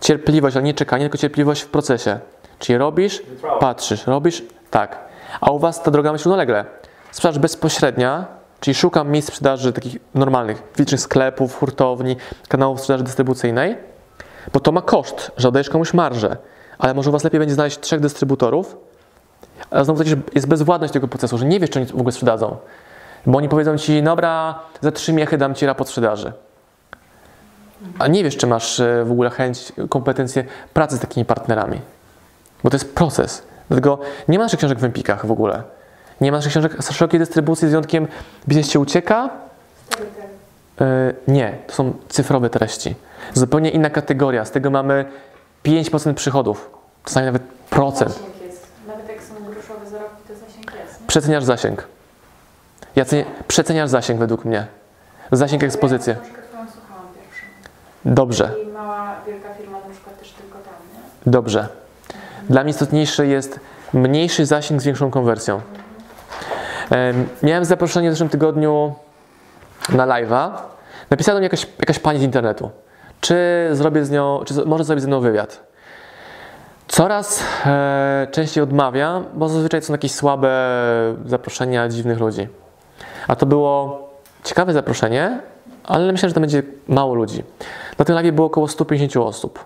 Cierpliwość, 0.00 0.56
ale 0.56 0.64
nie 0.64 0.74
czekanie, 0.74 1.04
tylko 1.04 1.18
cierpliwość 1.18 1.62
w 1.62 1.68
procesie. 1.68 2.18
Czyli 2.58 2.78
robisz, 2.78 3.22
patrzysz, 3.60 4.06
robisz, 4.06 4.42
tak. 4.70 4.98
A 5.40 5.50
u 5.50 5.58
Was 5.58 5.82
ta 5.82 5.90
droga 5.90 6.10
się 6.10 6.24
równolegle. 6.24 6.64
Sprzedaż 7.10 7.38
bezpośrednia, 7.38 8.26
czyli 8.60 8.74
szukam 8.74 9.10
miejsc 9.10 9.28
sprzedaży 9.28 9.72
takich 9.72 9.96
normalnych, 10.14 10.62
fizycznych 10.72 11.00
sklepów, 11.00 11.58
hurtowni, 11.58 12.16
kanałów 12.48 12.80
sprzedaży 12.80 13.04
dystrybucyjnej, 13.04 13.76
bo 14.52 14.60
to 14.60 14.72
ma 14.72 14.82
koszt, 14.82 15.30
że 15.36 15.48
oddajesz 15.48 15.70
komuś 15.70 15.94
marżę, 15.94 16.36
ale 16.78 16.94
może 16.94 17.10
u 17.10 17.12
Was 17.12 17.24
lepiej 17.24 17.40
będzie 17.40 17.54
znaleźć 17.54 17.80
trzech 17.80 18.00
dystrybutorów, 18.00 18.76
a 19.70 19.84
znowu 19.84 20.02
jest 20.34 20.48
bezwładność 20.48 20.92
tego 20.92 21.08
procesu, 21.08 21.38
że 21.38 21.46
nie 21.46 21.60
wiesz, 21.60 21.70
czy 21.70 21.78
oni 21.78 21.88
w 21.88 21.94
ogóle 21.94 22.12
sprzedadzą. 22.12 22.56
Bo 23.26 23.38
oni 23.38 23.48
powiedzą 23.48 23.78
Ci, 23.78 24.02
dobra, 24.02 24.60
za 24.80 24.92
trzy 24.92 25.12
miechy 25.12 25.38
dam 25.38 25.54
Ci 25.54 25.66
raport 25.66 25.88
sprzedaży. 25.88 26.32
A 27.98 28.06
nie 28.06 28.24
wiesz, 28.24 28.36
czy 28.36 28.46
masz 28.46 28.80
e, 28.80 29.04
w 29.04 29.12
ogóle 29.12 29.30
chęć, 29.30 29.72
kompetencje 29.88 30.44
pracy 30.74 30.96
z 30.96 31.00
takimi 31.00 31.24
partnerami. 31.24 31.80
Bo 32.64 32.70
to 32.70 32.76
jest 32.76 32.94
proces. 32.94 33.42
Dlatego 33.68 33.98
nie 34.28 34.38
ma 34.38 34.44
naszych 34.44 34.58
książek 34.58 34.78
w 34.78 34.84
Empikach 34.84 35.26
w 35.26 35.30
ogóle. 35.32 35.62
Nie 36.20 36.32
ma 36.32 36.38
naszych 36.38 36.52
książek 36.52 36.76
z 36.84 36.90
szerokiej 36.90 37.20
dystrybucji 37.20 37.68
z 37.68 37.70
wyjątkiem 37.70 38.08
Biznes 38.48 38.68
Cię 38.68 38.80
ucieka. 38.80 39.30
E, 40.80 41.14
nie, 41.28 41.58
to 41.66 41.74
są 41.74 41.92
cyfrowe 42.08 42.50
treści. 42.50 42.94
Zupełnie 43.34 43.70
inna 43.70 43.90
kategoria. 43.90 44.44
Z 44.44 44.50
tego 44.50 44.70
mamy 44.70 45.04
5% 45.64 46.14
przychodów. 46.14 46.70
Czasami 47.04 47.26
nawet 47.26 47.42
procent. 47.70 48.12
Zasięg 48.12 48.42
jest. 48.46 48.66
Nawet 48.86 49.08
jak 49.08 49.22
są 49.22 49.34
groszowe 49.44 49.90
zarobki, 49.90 50.22
to 50.28 50.34
zasięg 50.34 50.72
jest. 50.74 51.00
nie? 51.00 51.06
Przeceniasz 51.06 51.44
zasięg. 51.44 51.86
Ja 52.96 53.04
cenię, 53.04 53.24
przeceniasz 53.48 53.90
zasięg 53.90 54.20
według 54.20 54.44
mnie. 54.44 54.66
Zasięg 55.32 55.62
ekspozycji. 55.64 56.14
Dobrze, 58.04 58.50
I 58.64 58.72
mała, 58.72 59.14
wielka 59.26 59.54
firma 59.54 59.78
na 59.88 59.94
przykład 59.94 60.18
też 60.18 60.30
tylko 60.32 60.58
tam, 60.58 60.74
nie? 60.94 61.32
dobrze. 61.32 61.68
Dla 62.50 62.62
mnie 62.62 62.70
istotniejszy 62.70 63.26
jest 63.26 63.60
mniejszy 63.92 64.46
zasięg 64.46 64.80
z 64.82 64.84
większą 64.84 65.10
konwersją. 65.10 65.60
Em, 66.90 67.28
Miałem 67.42 67.64
zaproszenie 67.64 68.10
w 68.10 68.12
zeszłym 68.12 68.28
tygodniu 68.28 68.94
na 69.88 70.06
live'a. 70.06 70.50
Napisała 71.10 71.34
do 71.34 71.38
mnie 71.38 71.46
jakaś, 71.46 71.66
jakaś 71.78 71.98
pani 71.98 72.18
z 72.18 72.22
internetu. 72.22 72.70
Czy 73.20 73.68
zrobię 73.72 74.04
z 74.04 74.10
nią, 74.10 74.40
czy 74.46 74.54
może 74.66 74.84
zrobić 74.84 75.02
ze 75.02 75.08
mną 75.08 75.20
wywiad? 75.20 75.60
Coraz 76.88 77.42
e, 77.66 78.26
częściej 78.30 78.62
odmawiam, 78.62 79.24
bo 79.34 79.48
zazwyczaj 79.48 79.82
są 79.82 79.92
jakieś 79.92 80.12
słabe 80.12 80.50
zaproszenia 81.26 81.88
dziwnych 81.88 82.20
ludzi. 82.20 82.48
A 83.28 83.36
to 83.36 83.46
było 83.46 84.04
ciekawe 84.44 84.72
zaproszenie, 84.72 85.40
ale 85.84 86.12
myślę, 86.12 86.28
że 86.28 86.34
to 86.34 86.40
będzie 86.40 86.62
mało 86.88 87.14
ludzi. 87.14 87.42
Na 87.98 88.04
tym 88.04 88.14
live 88.14 88.34
było 88.34 88.46
około 88.46 88.68
150 88.68 89.16
osób. 89.16 89.64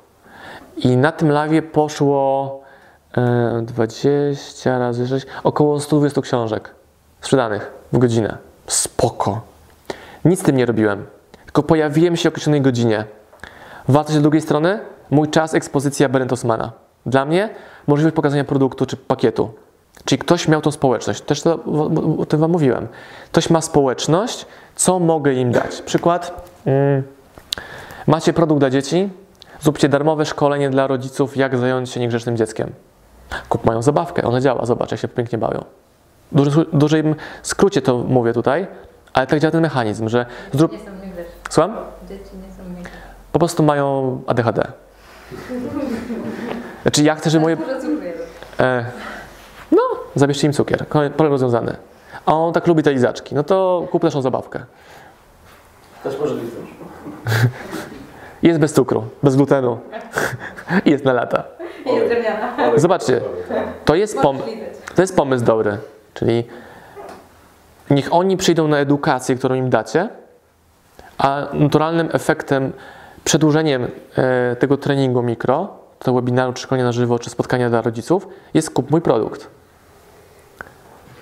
I 0.76 0.96
na 0.96 1.12
tym 1.12 1.30
live 1.30 1.64
poszło 1.72 2.60
e, 3.16 3.62
20 3.62 4.78
razy 4.78 5.08
6, 5.08 5.26
około 5.44 5.80
120 5.80 6.20
książek 6.20 6.74
sprzedanych 7.20 7.72
w 7.92 7.98
godzinę. 7.98 8.38
Spoko. 8.66 9.40
Nic 10.24 10.40
z 10.40 10.42
tym 10.42 10.56
nie 10.56 10.66
robiłem. 10.66 11.06
Tylko 11.44 11.62
pojawiłem 11.62 12.16
się 12.16 12.28
o 12.28 12.30
określonej 12.30 12.60
godzinie. 12.60 13.04
Wartość 13.88 14.18
z 14.18 14.22
drugiej 14.22 14.42
strony, 14.42 14.80
mój 15.10 15.28
czas, 15.28 15.54
ekspozycja 15.54 16.08
Berend 16.08 16.32
Osmana. 16.32 16.72
Dla 17.06 17.24
mnie 17.24 17.50
możliwość 17.86 18.16
pokazania 18.16 18.44
produktu 18.44 18.86
czy 18.86 18.96
pakietu. 18.96 19.50
Czyli 20.04 20.18
ktoś 20.18 20.48
miał 20.48 20.60
tą 20.60 20.70
społeczność. 20.70 21.20
Też 21.20 21.42
to, 21.42 21.54
o- 22.18 22.26
tym 22.26 22.40
Wam 22.40 22.50
mówiłem. 22.50 22.88
Ktoś 23.32 23.50
ma 23.50 23.60
społeczność, 23.60 24.46
co 24.76 24.98
mogę 24.98 25.32
im 25.34 25.52
dać? 25.52 25.82
Przykład. 25.82 26.50
Mm, 26.66 27.02
macie 28.06 28.32
produkt 28.32 28.60
dla 28.60 28.70
dzieci, 28.70 29.08
zróbcie 29.60 29.88
darmowe 29.88 30.24
szkolenie 30.26 30.70
dla 30.70 30.86
rodziców, 30.86 31.36
jak 31.36 31.56
zająć 31.58 31.90
się 31.90 32.00
niegrzecznym 32.00 32.36
dzieckiem. 32.36 32.72
Kup 33.48 33.64
mają 33.64 33.82
zabawkę, 33.82 34.22
ona 34.22 34.40
działa, 34.40 34.66
zobacz, 34.66 34.90
jak 34.90 35.00
się 35.00 35.08
pięknie 35.08 35.38
bawią. 35.38 35.64
W 36.32 36.36
dużym, 36.36 36.64
dużym 36.72 37.14
skrócie 37.42 37.82
to 37.82 37.98
mówię 37.98 38.32
tutaj, 38.32 38.66
ale 39.12 39.26
tak 39.26 39.40
działa 39.40 39.52
ten 39.52 39.60
mechanizm, 39.62 40.08
że 40.08 40.26
zrób. 40.52 40.72
Nie 40.72 40.78
są 40.78 40.84
niegrzeczne. 40.84 41.24
Słucham? 41.50 41.76
Dzieci 42.08 42.24
nie 42.24 42.52
są 42.64 42.68
niegrzeczne. 42.68 42.98
Po 43.32 43.38
prostu 43.38 43.62
mają 43.62 44.20
ADHD. 44.26 44.72
Znaczy, 46.82 47.02
ja 47.02 47.14
chcę, 47.14 47.30
żeby 47.30 47.42
moje. 47.42 47.56
E, 48.60 48.84
zabierzcie 50.18 50.46
im 50.46 50.52
cukier. 50.52 50.86
Problem 50.86 51.30
rozwiązany. 51.32 51.76
A 52.26 52.34
on 52.34 52.52
tak 52.52 52.66
lubi 52.66 52.82
te 52.82 52.92
lizaczki. 52.92 53.34
No 53.34 53.42
to 53.44 53.88
kup 53.90 54.02
naszą 54.02 54.22
zabawkę. 54.22 54.64
Też 56.04 56.18
może 56.20 56.34
lizać. 56.34 56.64
Jest 58.42 58.60
bez 58.60 58.72
cukru, 58.72 59.04
bez 59.22 59.36
glutenu. 59.36 59.78
I 60.84 60.90
jest 60.94 61.04
na 61.04 61.12
lata. 61.12 61.44
I 61.86 61.94
jest 61.94 62.06
drewniana. 62.06 62.52
Zobaczcie, 62.76 63.20
to 63.84 63.94
jest, 63.94 64.18
pom- 64.18 64.38
to 64.94 65.02
jest 65.02 65.16
pomysł 65.16 65.44
dobry. 65.44 65.78
Czyli 66.14 66.44
niech 67.90 68.14
oni 68.14 68.36
przyjdą 68.36 68.68
na 68.68 68.78
edukację, 68.78 69.36
którą 69.36 69.54
im 69.54 69.70
dacie, 69.70 70.08
a 71.18 71.46
naturalnym 71.52 72.08
efektem, 72.12 72.72
przedłużeniem 73.24 73.88
e, 74.16 74.56
tego 74.56 74.76
treningu 74.76 75.22
mikro, 75.22 75.68
to 75.98 76.14
webinaru, 76.14 76.52
czy 76.52 76.62
szkolenia 76.62 76.84
na 76.84 76.92
żywo, 76.92 77.18
czy 77.18 77.30
spotkania 77.30 77.70
dla 77.70 77.82
rodziców, 77.82 78.28
jest 78.54 78.70
kup 78.70 78.90
mój 78.90 79.00
produkt. 79.00 79.48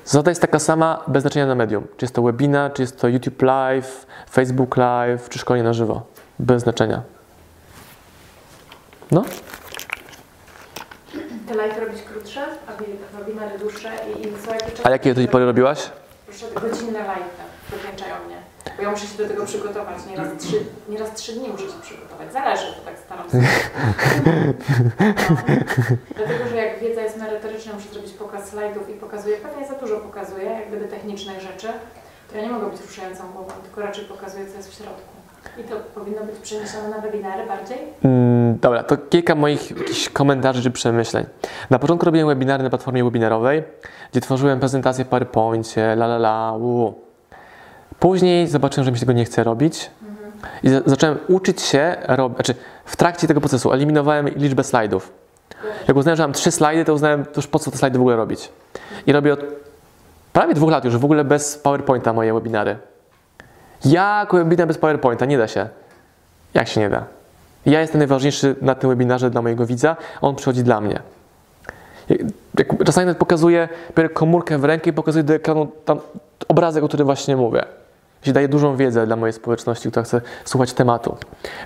Zasada 0.07 0.31
jest 0.31 0.41
taka 0.41 0.59
sama 0.59 1.03
bez 1.09 1.23
znaczenia 1.23 1.47
na 1.47 1.55
medium. 1.55 1.87
Czy 1.97 2.05
jest 2.05 2.15
to 2.15 2.23
webinar, 2.23 2.73
czy 2.73 2.83
jest 2.83 3.01
to 3.01 3.09
YouTube 3.09 3.43
Live, 3.43 4.07
Facebook 4.31 4.77
Live, 4.77 5.29
czy 5.29 5.39
szkolenie 5.39 5.65
na 5.65 5.73
żywo. 5.73 6.03
Bez 6.39 6.63
znaczenia. 6.63 7.03
No, 9.11 9.25
Te 11.49 11.55
live 11.55 11.79
robić 11.81 12.03
krótsze, 12.03 12.41
a 12.67 12.73
webinary 13.19 13.59
dłuższe 13.59 13.91
i, 14.19 14.27
i 14.27 14.33
co 14.45 14.51
jakie 14.55 14.73
czas? 14.73 14.87
a 14.87 14.91
jakie 14.91 15.09
do 15.11 15.15
tej 15.15 15.29
pory 15.29 15.45
robiłaś? 15.45 15.91
Proszę, 16.27 16.47
godzinne 16.55 16.99
live 16.99 17.25
wykańczają 17.71 18.15
mnie. 18.27 18.37
Bo 18.77 18.83
ja 18.83 18.91
muszę 18.91 19.07
się 19.07 19.19
do 19.19 19.29
tego 19.29 19.47
przygotować. 19.47 19.97
Nieraz 20.11 20.29
trzy, 20.39 20.57
nieraz 20.89 21.15
trzy 21.15 21.33
dni 21.33 21.49
muszę 21.49 21.65
się 21.65 21.81
przygotować. 21.83 22.33
Zależy, 22.33 22.67
to 22.67 22.81
tak 22.85 22.95
staram 23.07 23.31
się. 23.31 23.37
No. 23.39 23.45
Dlatego, 26.17 26.45
muszę 27.75 27.89
zrobić 27.93 28.13
pokaz 28.13 28.49
slajdów 28.49 28.91
i 28.91 28.93
pokazuję, 28.93 29.37
pewnie 29.37 29.67
za 29.69 29.75
dużo 29.75 29.97
pokazuję, 29.97 30.45
jak 30.45 30.69
gdyby 30.69 30.85
technicznych 30.85 31.41
rzeczy, 31.41 31.69
to 32.31 32.37
ja 32.39 32.43
nie 32.43 32.51
mogę 32.51 32.71
być 32.71 32.81
ruszającą 32.81 33.23
głową, 33.33 33.53
tylko 33.65 33.81
raczej 33.81 34.05
pokazuję, 34.05 34.47
co 34.47 34.57
jest 34.57 34.71
w 34.71 34.75
środku. 34.75 35.01
I 35.59 35.65
to 35.65 35.77
powinno 35.95 36.23
być 36.25 36.35
przeniesione 36.37 36.89
na 36.89 36.99
webinary 36.99 37.47
bardziej? 37.47 37.79
Mm, 38.05 38.59
dobra, 38.59 38.83
to 38.83 38.97
kilka 38.97 39.35
moich 39.35 39.71
jakichś 39.71 40.09
komentarzy 40.09 40.63
czy 40.63 40.71
przemyśleń. 40.71 41.25
Na 41.71 41.79
początku 41.79 42.07
robiłem 42.07 42.27
webinary 42.29 42.63
na 42.65 42.71
platformie 42.71 43.05
webinarowej, 43.05 43.63
gdzie 44.11 44.21
tworzyłem 44.21 44.59
prezentacje 44.59 45.05
w 45.05 45.09
PowerPoincie, 45.09 45.93
la 45.93 46.05
la 46.07 46.17
la, 46.17 46.53
uu. 46.53 46.95
Później 48.01 48.47
zobaczyłem, 48.49 48.85
że 48.85 48.91
mi 48.93 48.97
się 48.99 49.01
tego 49.07 49.13
nie 49.13 49.25
chce 49.25 49.45
robić 49.45 49.91
i 50.63 50.69
za- 50.69 50.81
zacząłem 50.87 51.19
uczyć 51.29 51.63
się, 51.63 51.97
rob- 52.09 52.35
znaczy 52.35 52.55
w 52.85 52.97
trakcie 52.97 53.27
tego 53.27 53.41
procesu 53.41 53.73
eliminowałem 53.73 54.29
liczbę 54.29 54.65
slajdów. 54.65 55.13
Jak 55.89 55.97
uznałem, 55.97 56.17
że 56.17 56.23
mam 56.23 56.33
trzy 56.33 56.51
slajdy, 56.51 56.85
to 56.85 56.95
uznałem, 56.95 57.25
to 57.25 57.33
już 57.37 57.47
po 57.47 57.59
co 57.59 57.71
te 57.71 57.79
slajdy 57.79 57.99
w 57.99 58.01
ogóle 58.01 58.17
robić. 58.17 58.49
I 59.07 59.13
robię 59.13 59.33
od 59.33 59.41
prawie 60.33 60.55
dwóch 60.55 60.71
lat 60.71 60.85
już 60.85 60.97
w 60.97 61.05
ogóle 61.05 61.25
bez 61.25 61.59
PowerPointa 61.59 62.13
moje 62.13 62.35
webinary. 62.35 62.77
Jak 63.85 64.35
webinar 64.35 64.67
bez 64.67 64.79
PowerPointa? 64.79 65.27
Nie 65.27 65.39
da 65.39 65.49
się. 65.49 65.69
Jak 66.55 66.69
się 66.69 66.81
nie 66.81 66.91
da? 66.91 67.05
Ja 67.67 67.81
jestem 67.81 67.99
najważniejszy 67.99 68.57
na 68.61 68.75
tym 68.75 68.91
webinarze 68.91 69.31
dla 69.31 69.43
mojego 69.43 69.67
widza, 69.67 69.97
a 70.17 70.27
on 70.27 70.37
przychodzi 70.37 70.63
dla 70.63 70.81
mnie. 70.81 71.01
Czasami 72.85 73.07
nawet 73.07 73.19
pokazuję, 73.19 73.69
biorę 73.97 74.09
komórkę 74.09 74.59
w 74.59 74.65
rękę 74.65 74.91
i 74.91 74.93
pokazuję 74.93 75.25
do 75.25 75.35
ekranu 75.35 75.69
tam 75.85 76.01
obrazek, 76.49 76.85
o 76.85 76.89
którym 76.89 77.07
właśnie 77.07 77.37
mówię. 77.37 77.65
Daje 78.27 78.49
dużą 78.49 78.77
wiedzę 78.77 79.07
dla 79.07 79.17
mojej 79.17 79.33
społeczności, 79.33 79.91
która 79.91 80.03
chce 80.05 80.21
słuchać 80.45 80.73
tematu. 80.73 81.17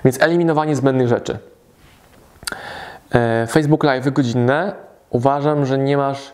Więc 0.05 0.21
eliminowanie 0.21 0.75
zbędnych 0.75 1.07
rzeczy. 1.07 1.37
E, 3.13 3.47
Facebook 3.47 3.83
Live 3.83 4.13
godzinne. 4.13 4.75
Uważam, 5.09 5.65
że 5.65 5.77
nie 5.77 5.97
masz. 5.97 6.33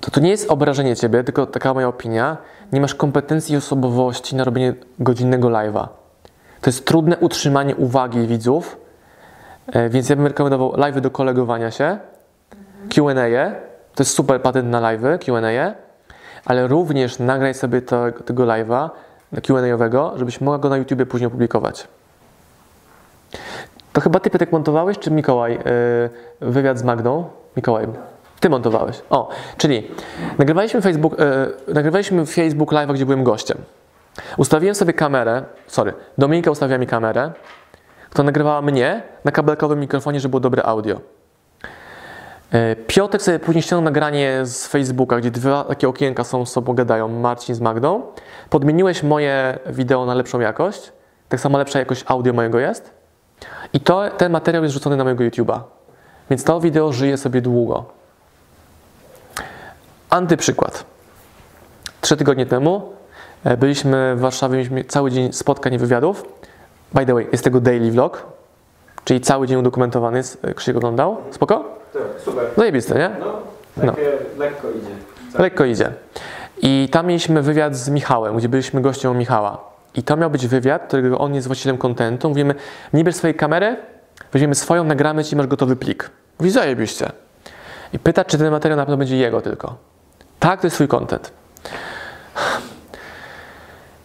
To, 0.00 0.10
to 0.10 0.20
nie 0.20 0.30
jest 0.30 0.50
obrażenie 0.50 0.96
ciebie, 0.96 1.24
tylko 1.24 1.46
taka 1.46 1.74
moja 1.74 1.88
opinia. 1.88 2.36
Nie 2.72 2.80
masz 2.80 2.94
kompetencji 2.94 3.54
i 3.54 3.56
osobowości 3.56 4.36
na 4.36 4.44
robienie 4.44 4.74
godzinnego 4.98 5.48
live'a. 5.48 5.88
To 6.60 6.70
jest 6.70 6.86
trudne 6.86 7.16
utrzymanie 7.16 7.76
uwagi 7.76 8.26
widzów, 8.26 8.76
e, 9.72 9.88
więc 9.88 10.08
ja 10.08 10.16
bym 10.16 10.26
rekomendował 10.26 10.72
live'y 10.72 11.00
do 11.00 11.10
kolegowania 11.10 11.70
się, 11.70 11.98
Q&A, 12.94 13.50
to 13.94 14.02
jest 14.02 14.14
super 14.14 14.42
patent 14.42 14.70
na 14.70 14.80
live'y, 14.80 15.18
Q&A, 15.18 15.74
ale 16.44 16.66
również 16.66 17.18
nagraj 17.18 17.54
sobie 17.54 17.82
to, 17.82 18.04
tego 18.24 18.44
live'a 18.44 18.90
Q&A-owego, 19.42 20.12
żebyś 20.16 20.40
mogła 20.40 20.58
go 20.58 20.68
na 20.68 20.76
YouTubie 20.76 21.06
później 21.06 21.26
opublikować. 21.26 21.88
To 23.96 24.00
chyba 24.00 24.20
ty 24.20 24.30
Piotrek 24.30 24.52
montowałeś, 24.52 24.98
czy 24.98 25.10
Mikołaj 25.10 25.52
yy, 25.52 26.50
wywiad 26.50 26.78
z 26.78 26.82
Magdą? 26.82 27.24
Mikołaj, 27.56 27.86
ty 28.40 28.50
montowałeś. 28.50 29.02
O, 29.10 29.28
czyli 29.56 29.90
nagrywaliśmy 30.38 30.82
Facebook, 30.82 31.18
yy, 31.18 31.74
nagrywaliśmy 31.74 32.26
Facebook 32.26 32.72
Live'a, 32.72 32.94
gdzie 32.94 33.06
byłem 33.06 33.24
gościem. 33.24 33.58
Ustawiłem 34.36 34.74
sobie 34.74 34.92
kamerę, 34.92 35.44
sorry, 35.66 35.92
Dominika 36.18 36.50
ustawiła 36.50 36.78
mi 36.78 36.86
kamerę, 36.86 37.32
która 38.10 38.24
nagrywała 38.24 38.62
mnie 38.62 39.02
na 39.24 39.32
kabelkowym 39.32 39.80
mikrofonie, 39.80 40.20
żeby 40.20 40.30
było 40.30 40.40
dobre 40.40 40.62
audio. 40.62 41.00
E, 42.52 42.76
Piotr 42.76 43.20
sobie 43.20 43.38
później 43.38 43.62
ściągnął 43.62 43.84
nagranie 43.84 44.40
z 44.42 44.66
Facebooka, 44.66 45.18
gdzie 45.18 45.30
dwa 45.30 45.64
takie 45.64 45.88
okienka 45.88 46.24
są 46.24 46.46
z 46.46 46.52
sobą 46.52 46.74
gadają, 46.74 47.08
Marcin 47.08 47.54
z 47.54 47.60
Magdą. 47.60 48.02
Podmieniłeś 48.50 49.02
moje 49.02 49.58
wideo 49.66 50.06
na 50.06 50.14
lepszą 50.14 50.40
jakość, 50.40 50.92
tak 51.28 51.40
samo 51.40 51.58
lepsza 51.58 51.78
jakość 51.78 52.04
audio 52.06 52.32
mojego 52.32 52.58
jest. 52.58 52.95
I 53.76 53.80
to, 53.80 54.02
ten 54.16 54.32
materiał 54.32 54.62
jest 54.62 54.74
rzucony 54.74 54.96
na 54.96 55.04
mojego 55.04 55.24
YouTube'a. 55.24 55.60
Więc 56.30 56.44
to 56.44 56.60
wideo 56.60 56.92
żyje 56.92 57.16
sobie 57.16 57.40
długo. 57.40 57.84
Antyprzykład. 60.10 60.84
Trzy 62.00 62.16
tygodnie 62.16 62.46
temu 62.46 62.92
e, 63.44 63.56
byliśmy 63.56 64.16
w 64.16 64.20
Warszawie, 64.20 64.54
mieliśmy 64.54 64.84
cały 64.84 65.10
dzień 65.10 65.32
spotkań 65.32 65.74
i 65.74 65.78
wywiadów. 65.78 66.24
By 66.94 67.06
the 67.06 67.14
way, 67.14 67.26
jest 67.32 67.44
tego 67.44 67.60
daily 67.60 67.90
vlog, 67.90 68.26
czyli 69.04 69.20
cały 69.20 69.46
dzień 69.46 69.58
udokumentowany 69.58 70.16
jest, 70.16 70.44
e, 70.44 70.54
Krzysiek 70.54 70.76
oglądał. 70.76 71.16
Spoko? 71.30 71.64
Tak, 71.92 72.02
super. 72.24 72.44
Zajebiste, 72.56 72.94
nie? 72.98 73.10
No, 73.76 73.92
takie 73.92 74.12
lekko 74.38 74.70
idzie. 74.70 75.38
Lekko 75.38 75.64
idzie. 75.64 75.92
I 76.62 76.88
tam 76.92 77.06
mieliśmy 77.06 77.42
wywiad 77.42 77.76
z 77.76 77.88
Michałem, 77.88 78.36
gdzie 78.36 78.48
byliśmy 78.48 78.80
gościem 78.80 79.10
u 79.10 79.14
Michała. 79.14 79.75
I 79.96 80.02
to 80.02 80.16
miał 80.16 80.30
być 80.30 80.46
wywiad, 80.46 80.86
którego 80.86 81.18
on 81.18 81.34
jest 81.34 81.46
właścicielem 81.46 81.78
kontentu. 81.78 82.28
Mówimy, 82.28 82.54
nie 82.92 83.04
bierz 83.04 83.14
swojej 83.16 83.34
kamery, 83.34 83.76
weźmiemy 84.32 84.54
swoją, 84.54 84.84
nagramy 84.84 85.24
ci, 85.24 85.36
masz 85.36 85.46
gotowy 85.46 85.76
plik. 85.76 86.10
Mówi, 86.38 86.50
zajebiście. 86.50 87.10
I 87.92 87.98
pyta, 87.98 88.24
czy 88.24 88.38
ten 88.38 88.50
materiał 88.50 88.76
na 88.76 88.84
pewno 88.84 88.96
będzie 88.96 89.16
jego 89.16 89.40
tylko. 89.40 89.76
Tak, 90.38 90.60
to 90.60 90.66
jest 90.66 90.74
swój 90.74 90.88
content. 90.88 91.32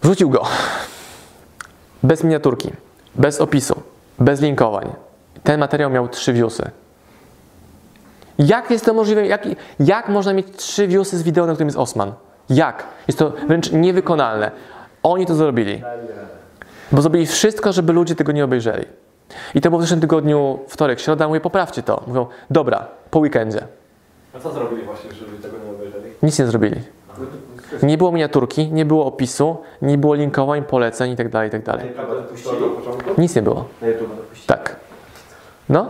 Wrzucił 0.04 0.30
go. 0.30 0.44
Bez 2.04 2.24
miniaturki, 2.24 2.72
bez 3.16 3.42
opisu, 3.42 3.82
bez 4.20 4.42
linkowań. 4.42 4.94
Ten 5.44 5.60
materiał 5.60 5.90
miał 5.90 6.10
trzy 6.10 6.34
viewsy. 6.34 6.72
Jak 8.40 8.72
jest 8.72 8.86
to 8.86 8.94
możliwe? 8.94 9.28
Jak, 9.28 9.48
jak 9.80 10.10
można 10.10 10.34
mieć 10.34 10.48
trzy 10.56 10.88
viewsy 10.88 11.18
z 11.18 11.24
wideo, 11.24 11.46
na 11.46 11.54
którym 11.54 11.68
jest 11.68 11.78
Osman? 11.78 12.14
Jak? 12.50 12.84
Jest 13.08 13.20
to 13.20 13.32
wręcz 13.48 13.72
niewykonalne. 13.72 14.52
Oni 15.04 15.26
to 15.26 15.36
zrobili. 15.36 15.84
Bo 16.92 17.02
zrobili 17.02 17.28
wszystko, 17.28 17.74
żeby 17.74 17.94
ludzie 17.94 18.16
tego 18.16 18.32
nie 18.32 18.44
obejrzeli. 18.44 18.86
I 19.56 19.62
to 19.62 19.70
było 19.70 19.80
w 19.80 19.82
zeszłym 19.82 20.02
tygodniu, 20.02 20.60
wtorek, 20.68 21.00
środa, 21.00 21.28
mówię, 21.28 21.42
poprawcie 21.42 21.84
to. 21.84 22.04
Mówią, 22.08 22.26
dobra, 22.50 22.88
po 23.12 23.20
weekendzie. 23.20 23.68
A 24.36 24.40
co 24.40 24.52
zrobili 24.52 24.84
właśnie, 24.84 25.12
żeby 25.12 25.38
tego 25.38 25.58
nie 25.66 25.72
obejrzeli? 25.72 26.12
Nic 26.24 26.40
nie 26.40 26.46
zrobili. 26.46 26.82
Nie 27.84 27.98
było 27.98 28.12
miniaturki, 28.12 28.72
nie 28.72 28.86
było 28.86 29.06
opisu, 29.06 29.58
nie 29.82 29.98
było 29.98 30.14
linkowań, 30.16 30.64
poleceń 30.64 31.12
itd., 31.12 31.38
Na 31.38 31.44
itd. 31.44 31.78
Początku? 32.76 33.22
Nic 33.22 33.36
nie 33.36 33.42
było. 33.42 33.66
Tak. 34.48 34.76
No, 35.70 35.88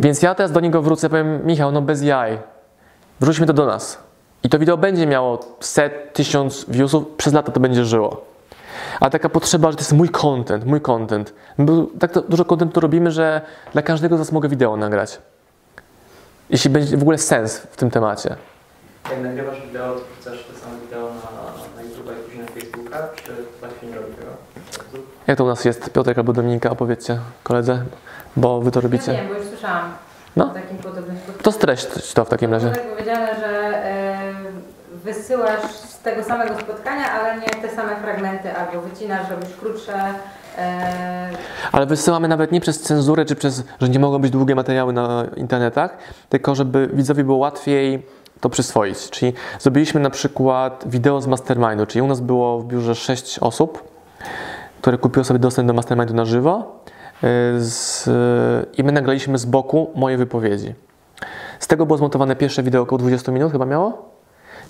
więc 0.00 0.22
ja 0.22 0.34
teraz 0.34 0.52
do 0.52 0.60
niego 0.60 0.82
wrócę, 0.82 1.08
powiem, 1.08 1.46
Michał, 1.46 1.72
no 1.72 1.82
bez 1.82 2.02
jaj. 2.02 2.38
Wrzućmy 3.20 3.46
to 3.46 3.52
do 3.52 3.66
nas. 3.66 4.07
I 4.42 4.48
to 4.48 4.58
wideo 4.58 4.76
będzie 4.76 5.06
miało 5.06 5.38
set, 5.60 6.12
tysiąc 6.12 6.64
viewsów, 6.68 7.04
przez 7.16 7.32
lata 7.34 7.52
to 7.52 7.60
będzie 7.60 7.84
żyło. 7.84 8.24
A 9.00 9.10
taka 9.10 9.28
potrzeba, 9.28 9.70
że 9.70 9.76
to 9.76 9.80
jest 9.80 9.92
mój 9.92 10.08
content, 10.08 10.64
mój 10.66 10.80
content. 10.80 11.34
Bo 11.58 11.72
tak 12.00 12.12
to, 12.12 12.20
dużo 12.20 12.44
contentu 12.44 12.80
robimy, 12.80 13.10
że 13.10 13.40
dla 13.72 13.82
każdego 13.82 14.16
z 14.16 14.18
nas 14.18 14.32
mogę 14.32 14.48
wideo 14.48 14.76
nagrać. 14.76 15.18
Jeśli 16.50 16.70
będzie 16.70 16.96
w 16.96 17.02
ogóle 17.02 17.18
sens 17.18 17.58
w 17.58 17.76
tym 17.76 17.90
temacie. 17.90 18.36
Jak 19.10 19.20
nagrywasz 19.22 19.62
wideo, 19.66 19.94
to 19.94 20.00
wrzucasz 20.14 20.44
te 20.44 20.58
same 20.60 20.78
wideo 20.80 21.00
na, 21.08 21.76
na 21.76 21.88
YouTube 21.88 22.06
i 22.20 22.24
później 22.24 22.42
na 22.44 22.52
Facebooka, 22.52 23.08
czy 23.24 23.32
tak 23.60 23.70
się 23.80 23.86
nie 23.86 23.94
robi 23.94 24.12
tego? 24.14 24.30
Jak 25.26 25.38
to 25.38 25.44
u 25.44 25.46
nas 25.46 25.64
jest, 25.64 25.90
Piotrek 25.90 26.18
albo 26.18 26.32
Dominika, 26.32 26.70
opowiedzcie 26.70 27.18
koledze, 27.42 27.82
bo 28.36 28.60
wy 28.60 28.70
to 28.70 28.78
Ja 28.78 28.82
robicie. 28.82 29.12
wiem, 29.12 29.28
bo 29.28 29.34
już 29.34 29.46
słyszałam 29.46 29.92
No. 30.36 30.44
o 30.44 30.48
takim 30.54 30.76
podobnym. 30.78 31.16
To 31.42 31.52
streść 31.52 32.12
to 32.14 32.24
w 32.24 32.28
takim 32.28 32.52
razie. 32.52 32.66
Było 32.66 32.76
tak 32.76 32.90
powiedziane, 32.92 33.34
że 33.40 33.48
e, 33.84 34.27
wysyłasz 35.14 35.72
z 35.72 35.98
tego 35.98 36.24
samego 36.24 36.58
spotkania, 36.60 37.12
ale 37.12 37.40
nie 37.40 37.46
te 37.46 37.68
same 37.68 37.96
fragmenty, 37.96 38.52
albo 38.56 38.80
wycinasz, 38.80 39.30
robisz 39.30 39.56
krótsze. 39.60 39.94
E, 40.58 41.30
Ale 41.72 41.86
wysyłamy 41.86 42.28
nawet 42.28 42.52
nie 42.52 42.60
przez 42.60 42.80
cenzurę, 42.80 43.24
czy 43.24 43.36
przez, 43.36 43.64
że 43.80 43.88
nie 43.88 43.98
mogą 43.98 44.18
być 44.18 44.30
długie 44.30 44.54
materiały 44.54 44.92
na 44.92 45.24
internetach, 45.36 45.98
tylko 46.28 46.54
żeby 46.54 46.90
widzowi 46.92 47.24
było 47.24 47.38
łatwiej 47.38 48.06
to 48.40 48.48
przyswoić. 48.48 49.10
Czyli 49.10 49.32
zrobiliśmy 49.58 50.00
na 50.00 50.10
przykład 50.10 50.84
wideo 50.86 51.20
z 51.20 51.26
mastermindu, 51.26 51.86
czyli 51.86 52.02
u 52.02 52.06
nas 52.06 52.20
było 52.20 52.58
w 52.58 52.64
biurze 52.64 52.94
6 52.94 53.38
osób, 53.38 53.88
które 54.80 54.98
kupiło 54.98 55.24
sobie 55.24 55.38
dostęp 55.38 55.68
do 55.68 55.74
mastermindu 55.74 56.14
na 56.14 56.24
żywo 56.24 56.80
yy, 57.22 57.28
z, 57.56 58.10
i 58.78 58.84
my 58.84 58.92
nagraliśmy 58.92 59.38
z 59.38 59.44
boku 59.44 59.90
moje 59.94 60.16
wypowiedzi. 60.16 60.74
Z 61.58 61.66
tego 61.66 61.86
było 61.86 61.98
zmontowane 61.98 62.36
pierwsze 62.36 62.62
wideo 62.62 62.82
około 62.82 62.98
20 62.98 63.32
minut 63.32 63.52
chyba 63.52 63.66
miało? 63.66 64.07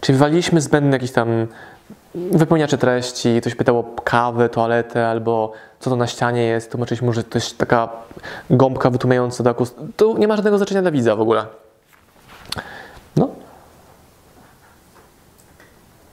Czyli 0.00 0.18
wywaliliśmy 0.18 0.61
zbędne 0.61 0.96
jakieś 0.96 1.12
tam 1.12 1.46
wypełniacze 2.14 2.78
treści, 2.78 3.40
ktoś 3.40 3.54
pytał 3.54 3.78
o 3.78 3.84
kawę, 4.04 4.48
toaletę 4.48 5.08
albo 5.08 5.52
co 5.80 5.90
to 5.90 5.96
na 5.96 6.06
ścianie 6.06 6.42
jest, 6.46 6.70
tłumaczyliśmy, 6.70 7.12
że 7.12 7.24
to 7.24 7.38
jest 7.38 7.58
taka 7.58 7.88
gąbka 8.50 8.90
wytłumiająca 8.90 9.44
do 9.44 9.50
akust... 9.50 9.76
Tu 9.96 10.18
nie 10.18 10.28
ma 10.28 10.37
żadnego 10.37 10.56
znaczenia 10.56 10.82
dla 10.82 10.90
widza 10.90 11.16
w 11.16 11.20
ogóle. 11.20 11.46
No. 13.16 13.28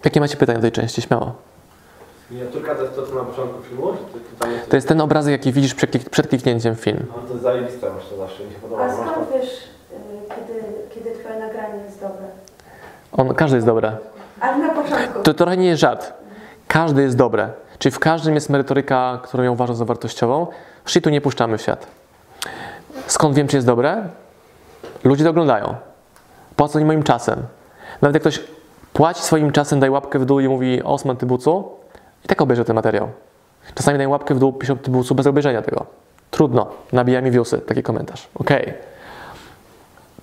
Jakie 0.05 0.19
macie 0.19 0.37
pytania 0.37 0.59
w 0.59 0.61
tej 0.61 0.71
części? 0.71 1.01
Śmiało. 1.01 1.35
Miniaturka 2.31 2.75
to 2.75 2.81
jest 2.81 2.95
to, 2.95 3.07
co 3.07 3.15
na 3.15 3.23
początku 3.23 3.63
filmu? 3.63 3.93
Czy 3.93 4.19
to, 4.19 4.45
to 4.45 4.51
jest... 4.51 4.69
To 4.69 4.75
jest 4.75 4.87
ten 4.87 5.01
obrazek, 5.01 5.31
jaki 5.31 5.51
widzisz 5.51 5.73
przed, 5.73 5.91
klik- 5.91 6.09
przed 6.09 6.27
kliknięciem 6.27 6.75
w 6.75 6.79
film. 6.79 7.05
No, 7.07 7.21
to 7.27 7.29
jest 7.31 7.43
zajebiste, 7.43 7.89
masz 7.89 8.09
to 8.09 8.17
zawsze, 8.17 8.43
mi 8.43 8.53
się 8.53 8.59
podoba. 8.59 8.83
A 8.83 8.87
Masz 8.87 9.11
skąd 9.11 9.27
wiesz, 9.33 9.49
y, 9.49 10.35
kiedy, 10.35 10.63
kiedy 10.95 11.19
twoje 11.19 11.39
nagranie 11.39 11.83
jest 11.85 12.01
dobre? 12.01 12.25
On, 13.17 13.33
każdy 13.33 13.57
jest 13.57 13.67
dobre. 13.67 13.97
Ale 14.41 14.57
na 14.57 14.69
początku. 14.73 15.23
To 15.23 15.33
trochę 15.33 15.57
nie 15.57 15.67
jest 15.67 15.81
żart. 15.81 16.13
Każdy 16.67 17.01
jest 17.01 17.17
dobre. 17.17 17.49
Czyli 17.79 17.91
w 17.93 17.99
każdym 17.99 18.35
jest 18.35 18.49
merytoryka, 18.49 19.19
którą 19.23 19.43
ja 19.43 19.51
uważam 19.51 19.75
za 19.75 19.85
wartościową. 19.85 20.47
Shitu 20.85 21.09
nie 21.09 21.21
puszczamy 21.21 21.57
w 21.57 21.61
świat. 21.61 21.87
Skąd 23.07 23.35
wiem, 23.35 23.47
czy 23.47 23.57
jest 23.57 23.67
dobre? 23.67 24.03
Ludzie 25.03 25.23
to 25.23 25.29
oglądają. 25.29 25.75
Płacą 26.55 26.79
im 26.79 26.87
moim 26.87 27.03
czasem. 27.03 27.43
Nawet 28.01 28.13
jak 28.13 28.21
ktoś 28.23 28.41
płaci 28.93 29.21
swoim 29.21 29.51
czasem, 29.51 29.79
daj 29.79 29.89
łapkę 29.89 30.19
w 30.19 30.25
dół 30.25 30.39
i 30.39 30.47
mówi 30.47 30.83
Osman 30.83 31.17
Tybucu 31.17 31.69
i 32.25 32.27
tak 32.27 32.41
obejrzę 32.41 32.65
ten 32.65 32.75
materiał. 32.75 33.09
Czasami 33.75 33.97
daj 33.97 34.07
łapkę 34.07 34.35
w 34.35 34.39
dół, 34.39 34.53
piszą 34.53 34.77
Tybucu 34.77 35.15
bez 35.15 35.27
obejrzenia 35.27 35.61
tego. 35.61 35.85
Trudno. 36.31 36.67
Nabija 36.93 37.21
mi 37.21 37.31
viewsy, 37.31 37.57
taki 37.57 37.83
komentarz. 37.83 38.27
Okej. 38.35 38.65
To- 38.65 38.94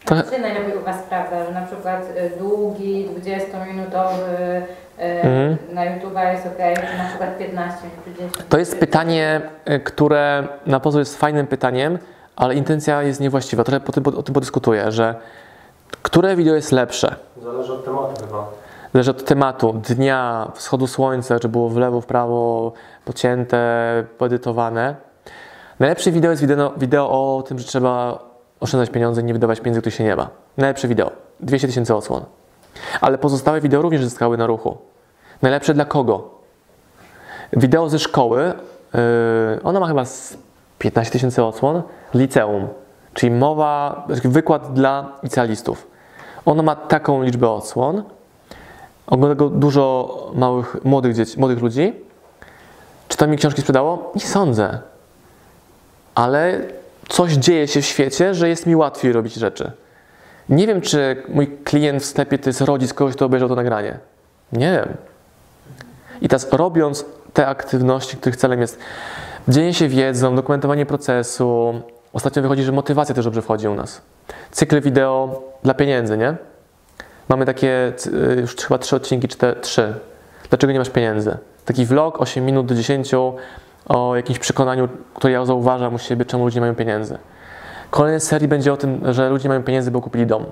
Co 0.04 0.30
się 0.30 0.38
najlepiej 0.42 0.76
u 0.76 0.80
Was 0.80 0.96
sprawdza, 0.96 1.44
że 1.44 1.52
na 1.52 1.66
przykład 1.66 2.02
y, 2.16 2.38
długi, 2.38 3.08
20-minutowy 3.08 4.18
y, 4.18 4.82
Mhm. 4.98 5.56
na 5.72 5.84
YouTube 5.84 6.14
jest 6.32 6.46
ok, 6.46 6.58
czy 6.76 6.98
na 6.98 7.08
przykład 7.08 7.38
15 7.38 7.78
minut, 7.86 8.04
czy 8.04 8.12
10 8.12 8.32
To 8.48 8.58
jest 8.58 8.78
pytanie, 8.80 9.40
y, 9.70 9.80
które 9.80 10.48
na 10.66 10.80
pozór 10.80 10.98
jest 11.00 11.16
fajnym 11.18 11.46
pytaniem, 11.46 11.98
ale 12.36 12.54
intencja 12.54 13.02
jest 13.02 13.20
niewłaściwa. 13.20 13.64
Trochę 13.64 13.80
po 13.80 13.92
tym, 13.92 14.06
o 14.06 14.22
tym 14.22 14.34
podyskutuję, 14.34 14.92
że 14.92 15.14
które 16.02 16.36
wideo 16.36 16.54
jest 16.54 16.72
lepsze? 16.72 17.14
Zależy 17.42 17.72
od 17.72 17.84
tematu 17.84 18.26
chyba. 18.26 18.46
Zależy 18.92 19.10
od 19.10 19.24
tematu, 19.24 19.72
dnia, 19.72 20.50
wschodu 20.54 20.86
słońca, 20.86 21.40
czy 21.40 21.48
było 21.48 21.68
w 21.68 21.76
lewo, 21.76 22.00
w 22.00 22.06
prawo, 22.06 22.72
pocięte, 23.04 23.58
poedytowane. 24.18 24.94
Najlepsze 25.80 26.10
wideo 26.10 26.30
jest 26.30 26.42
wideo, 26.42 26.72
wideo 26.76 27.10
o 27.10 27.42
tym, 27.42 27.58
że 27.58 27.64
trzeba 27.64 28.18
oszczędzać 28.62 28.90
pieniądze 28.90 29.22
nie 29.22 29.32
wydawać 29.32 29.60
pieniędzy, 29.60 29.80
których 29.80 29.94
się 29.94 30.04
nie 30.04 30.16
ma. 30.16 30.28
Najlepsze 30.56 30.88
wideo. 30.88 31.10
200 31.40 31.68
tysięcy 31.68 31.94
odsłon. 31.94 32.24
Ale 33.00 33.18
pozostałe 33.18 33.60
wideo 33.60 33.82
również 33.82 34.04
zyskały 34.04 34.36
na 34.36 34.46
ruchu. 34.46 34.78
Najlepsze 35.42 35.74
dla 35.74 35.84
kogo? 35.84 36.30
Wideo 37.52 37.88
ze 37.88 37.98
szkoły, 37.98 38.52
yy, 38.94 39.00
ono 39.62 39.80
ma 39.80 39.86
chyba 39.88 40.04
z 40.04 40.36
15 40.78 41.12
tysięcy 41.12 41.44
odsłon, 41.44 41.82
liceum, 42.14 42.68
czyli 43.14 43.32
mowa, 43.32 44.06
wykład 44.24 44.72
dla 44.72 45.12
licealistów. 45.22 45.86
Ono 46.44 46.62
ma 46.62 46.76
taką 46.76 47.22
liczbę 47.22 47.50
odsłon, 47.50 48.02
ogląda 49.06 49.34
go 49.34 49.48
dużo 49.48 50.16
małych, 50.34 50.76
młodych 50.84 51.14
dzieci, 51.14 51.40
młodych 51.40 51.60
ludzi. 51.60 51.92
Czy 53.08 53.16
to 53.16 53.26
mi 53.26 53.36
książki 53.36 53.60
sprzedało? 53.60 54.12
Nie 54.14 54.20
sądzę. 54.20 54.78
Ale 56.14 56.60
coś 57.12 57.32
dzieje 57.32 57.68
się 57.68 57.82
w 57.82 57.86
świecie, 57.86 58.34
że 58.34 58.48
jest 58.48 58.66
mi 58.66 58.76
łatwiej 58.76 59.12
robić 59.12 59.34
rzeczy. 59.34 59.72
Nie 60.48 60.66
wiem, 60.66 60.80
czy 60.80 61.22
mój 61.28 61.58
klient 61.64 62.02
w 62.02 62.06
sklepie 62.06 62.38
to 62.38 62.48
jest 62.48 62.60
rodzic 62.60 62.94
kogoś, 62.94 63.14
kto 63.14 63.26
obejrzał 63.26 63.48
to 63.48 63.54
nagranie. 63.54 63.98
Nie 64.52 64.72
wiem. 64.72 64.96
I 66.20 66.28
teraz 66.28 66.52
robiąc 66.52 67.04
te 67.32 67.46
aktywności, 67.46 68.16
których 68.16 68.36
celem 68.36 68.60
jest 68.60 68.78
dzielenie 69.48 69.74
się 69.74 69.88
wiedzą, 69.88 70.36
dokumentowanie 70.36 70.86
procesu, 70.86 71.80
ostatnio 72.12 72.42
wychodzi, 72.42 72.62
że 72.62 72.72
motywacja 72.72 73.14
też 73.14 73.24
dobrze 73.24 73.42
wchodzi 73.42 73.68
u 73.68 73.74
nas. 73.74 74.02
Cykl 74.50 74.80
wideo 74.80 75.42
dla 75.62 75.74
pieniędzy, 75.74 76.18
nie? 76.18 76.36
Mamy 77.28 77.46
takie 77.46 77.92
y, 78.36 78.40
już 78.40 78.56
chyba 78.56 78.78
trzy 78.78 78.96
odcinki, 78.96 79.28
cztery, 79.28 79.60
trzy. 79.60 79.94
Dlaczego 80.48 80.72
nie 80.72 80.78
masz 80.78 80.90
pieniędzy? 80.90 81.36
Taki 81.64 81.86
vlog 81.86 82.20
8 82.20 82.44
minut 82.44 82.66
do 82.66 82.74
10 82.74 83.14
o 83.88 84.16
jakimś 84.16 84.38
przekonaniu, 84.38 84.88
które 85.14 85.32
ja 85.32 85.44
zauważam 85.44 85.94
u 85.94 85.98
siebie, 85.98 86.24
czemu 86.24 86.44
ludzie 86.44 86.56
nie 86.56 86.60
mają 86.60 86.74
pieniędzy. 86.74 87.18
Kolejny 87.90 88.20
serii 88.20 88.48
będzie 88.48 88.72
o 88.72 88.76
tym, 88.76 89.00
że 89.12 89.30
ludzie 89.30 89.44
nie 89.44 89.48
mają 89.48 89.62
pieniędzy, 89.62 89.90
bo 89.90 90.00
kupili 90.00 90.26
dom. 90.26 90.44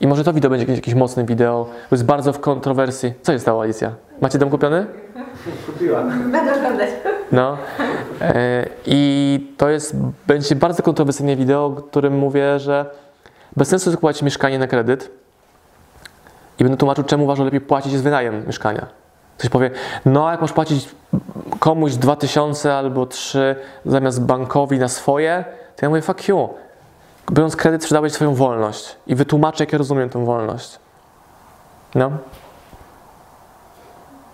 I 0.00 0.06
może 0.06 0.24
to 0.24 0.32
wideo 0.32 0.50
będzie 0.50 0.62
jakieś, 0.62 0.76
jakieś 0.76 0.94
mocne 0.94 1.24
wideo, 1.24 1.66
to 1.90 1.94
jest 1.94 2.04
bardzo 2.04 2.32
w 2.32 2.40
kontrowersji. 2.40 3.12
Co 3.22 3.32
się 3.32 3.38
stało, 3.38 3.62
Alicja? 3.62 3.92
Macie 4.20 4.38
dom 4.38 4.50
kupiony? 4.50 4.86
Kupiła. 5.66 6.02
Będę 6.32 6.54
oglądać. 6.54 6.88
No. 7.32 7.56
E, 8.20 8.66
I 8.86 9.54
to 9.56 9.68
jest, 9.68 9.96
będzie 10.26 10.56
bardzo 10.56 10.82
kontrowersyjne 10.82 11.36
wideo, 11.36 11.70
w 11.70 11.88
którym 11.88 12.18
mówię, 12.18 12.58
że 12.58 12.86
bez 13.56 13.68
sensu 13.68 13.90
jest 13.90 13.96
kupować 13.96 14.22
mieszkanie 14.22 14.58
na 14.58 14.66
kredyt 14.66 15.10
i 16.58 16.64
będę 16.64 16.78
tłumaczył, 16.78 17.04
czemu 17.04 17.24
uważam 17.24 17.44
lepiej 17.44 17.60
płacić 17.60 17.92
z 17.92 18.00
wynajem 18.00 18.46
mieszkania. 18.46 18.86
Ktoś 19.42 19.50
powie, 19.50 19.70
no 20.04 20.30
jak 20.30 20.40
masz 20.40 20.52
płacić 20.52 20.88
komuś 21.58 21.94
2000 21.94 22.74
albo 22.74 23.06
3 23.06 23.56
zamiast 23.86 24.22
bankowi 24.22 24.78
na 24.78 24.88
swoje, 24.88 25.44
to 25.76 25.86
ja 25.86 25.88
mówię, 25.88 26.02
fuck 26.02 26.28
you. 26.28 26.48
Biorąc 27.32 27.56
kredyt, 27.56 27.82
sprzedałeś 27.82 28.12
swoją 28.12 28.34
wolność 28.34 28.96
i 29.06 29.14
wytłumaczę, 29.14 29.64
jak 29.64 29.72
ja 29.72 29.78
rozumiem 29.78 30.10
tę 30.10 30.24
wolność. 30.24 30.78
No. 31.94 32.10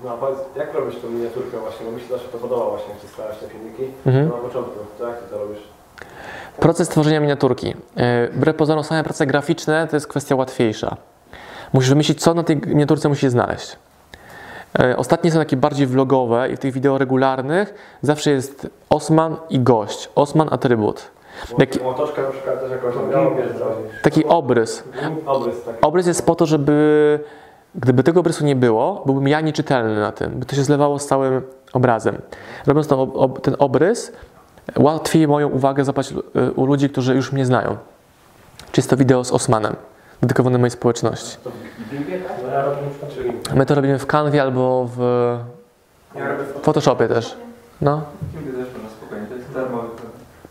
No 0.04 0.10
a 0.10 0.16
powiedz, 0.16 0.38
jak 0.56 0.74
robisz 0.74 1.00
tą 1.00 1.10
miniaturkę 1.10 1.58
właśnie? 1.58 1.86
Bo 1.86 1.92
mi 1.92 2.00
się 2.00 2.08
zawsze 2.08 2.28
to 2.28 2.38
podoba 2.38 2.64
właśnie, 2.68 2.88
jak 2.88 2.98
przedstawiasz 2.98 3.38
te 3.38 3.48
filmiki. 3.48 3.82
Mhm. 4.06 4.28
Na 4.28 4.34
początku, 4.34 4.72
to 4.98 5.08
jak 5.08 5.18
ty 5.22 5.30
to 5.30 5.38
robisz? 5.38 5.62
Proces 6.60 6.88
tworzenia 6.88 7.20
miniaturki. 7.20 7.66
Yy, 7.66 8.28
Wbrew 8.32 8.56
pozorom 8.56 8.84
same 8.84 9.04
prace 9.04 9.26
graficzne 9.26 9.86
to 9.90 9.96
jest 9.96 10.06
kwestia 10.06 10.36
łatwiejsza. 10.36 10.96
Musisz 11.72 11.90
wymyślić, 11.90 12.22
co 12.22 12.34
na 12.34 12.42
tej 12.42 12.56
miniaturce 12.56 13.08
musisz 13.08 13.30
znaleźć. 13.30 13.76
Yy, 14.78 14.96
Ostatnie 14.96 15.30
są 15.30 15.38
takie 15.38 15.56
bardziej 15.56 15.86
vlogowe 15.86 16.50
i 16.50 16.56
w 16.56 16.58
tych 16.58 16.72
wideo 16.72 16.98
regularnych 16.98 17.74
zawsze 18.02 18.30
jest 18.30 18.66
Osman 18.90 19.36
i 19.50 19.60
gość. 19.60 20.10
Osman 20.14 20.48
atrybut. 20.50 21.10
Motoczka 21.84 22.22
na 22.22 22.28
przykład 22.28 22.60
też 22.60 22.70
jakoś 22.70 22.94
zrobić. 22.94 23.44
Taki 24.02 24.24
obrys. 24.24 24.84
Obrys 25.26 25.64
taki. 25.64 25.80
Obrys 25.80 26.06
jest 26.06 26.26
po 26.26 26.34
to, 26.34 26.46
żeby 26.46 27.20
gdyby 27.74 28.02
tego 28.02 28.20
obrysu 28.20 28.44
nie 28.44 28.56
było, 28.56 29.02
byłbym 29.06 29.28
ja 29.28 29.40
nieczytelny 29.40 30.00
na 30.00 30.12
tym, 30.12 30.30
by 30.30 30.46
to 30.46 30.56
się 30.56 30.64
zlewało 30.64 30.98
z 30.98 31.06
całym 31.06 31.42
obrazem. 31.72 32.18
Robiąc 32.66 32.88
ten, 32.88 32.98
ob, 32.98 33.40
ten 33.40 33.56
obrys, 33.58 34.12
łatwiej 34.76 35.28
moją 35.28 35.48
uwagę 35.48 35.84
zapać 35.84 36.12
y, 36.12 36.52
u 36.52 36.66
ludzi, 36.66 36.90
którzy 36.90 37.14
już 37.14 37.32
mnie 37.32 37.46
znają. 37.46 37.76
Czy 38.72 38.80
jest 38.80 38.90
to 38.90 38.96
wideo 38.96 39.24
z 39.24 39.32
Osmanem, 39.32 39.76
dedykowane 40.22 40.58
mojej 40.58 40.70
społeczności. 40.70 41.36
My 43.54 43.66
to 43.66 43.74
robimy 43.74 43.98
w 43.98 44.06
Canwie 44.06 44.42
albo 44.42 44.88
w 44.96 44.98
Photoshopie 46.62 47.08
też. 47.08 47.36
No, 47.80 48.02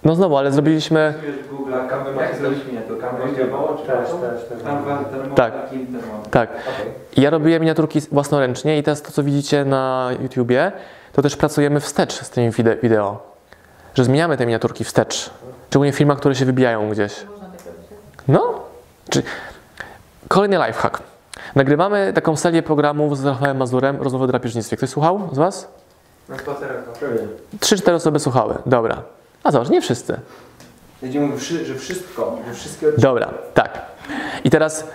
no 0.03 0.15
znowu, 0.15 0.37
ale 0.37 0.51
zrobiliśmy... 0.51 1.13
Tak. 5.35 5.53
Tak, 6.31 6.49
ja 7.17 7.29
robię 7.29 7.59
miniaturki 7.59 8.01
własnoręcznie 8.11 8.77
i 8.77 8.83
teraz 8.83 9.01
to, 9.01 9.11
co 9.11 9.23
widzicie 9.23 9.65
na 9.65 10.09
YouTubie, 10.21 10.71
to 11.13 11.21
też 11.21 11.35
pracujemy 11.35 11.79
wstecz 11.79 12.13
z 12.13 12.29
tymi 12.29 12.51
wide- 12.51 12.77
wideo. 12.81 13.19
Że 13.95 14.03
zmieniamy 14.03 14.37
te 14.37 14.45
miniaturki 14.45 14.83
wstecz. 14.83 15.29
Szczególnie 15.69 15.93
w 15.93 15.95
filmach, 15.95 16.17
które 16.17 16.35
się 16.35 16.45
wybijają 16.45 16.89
gdzieś. 16.89 17.25
No. 18.27 18.59
Czy... 19.09 19.23
Kolejny 20.27 20.57
lifehack. 20.67 21.01
Nagrywamy 21.55 22.13
taką 22.13 22.35
serię 22.35 22.63
programów 22.63 23.17
z 23.17 23.25
Rafałem 23.25 23.57
Mazurem, 23.57 24.01
rozmowy 24.01 24.23
o 24.25 24.27
drapieżnictwie. 24.27 24.77
Ktoś 24.77 24.89
słuchał 24.89 25.29
z 25.31 25.37
Was? 25.37 25.67
Na 26.29 26.37
spacerach. 26.37 26.77
Trzy, 27.59 27.77
cztery 27.77 27.97
osoby 27.97 28.19
słuchały. 28.19 28.55
Dobra. 28.65 29.01
A 29.43 29.51
zobacz, 29.51 29.69
nie 29.69 29.81
wszyscy. 29.81 30.19
Będzie 31.01 31.19
mówił, 31.19 31.37
wszy- 31.37 31.65
że 31.65 31.75
wszystko, 31.75 32.37
że 32.47 32.53
wszystkie 32.53 32.91
Dobra, 32.97 33.29
tak. 33.53 33.81
I 34.43 34.49
teraz 34.49 34.87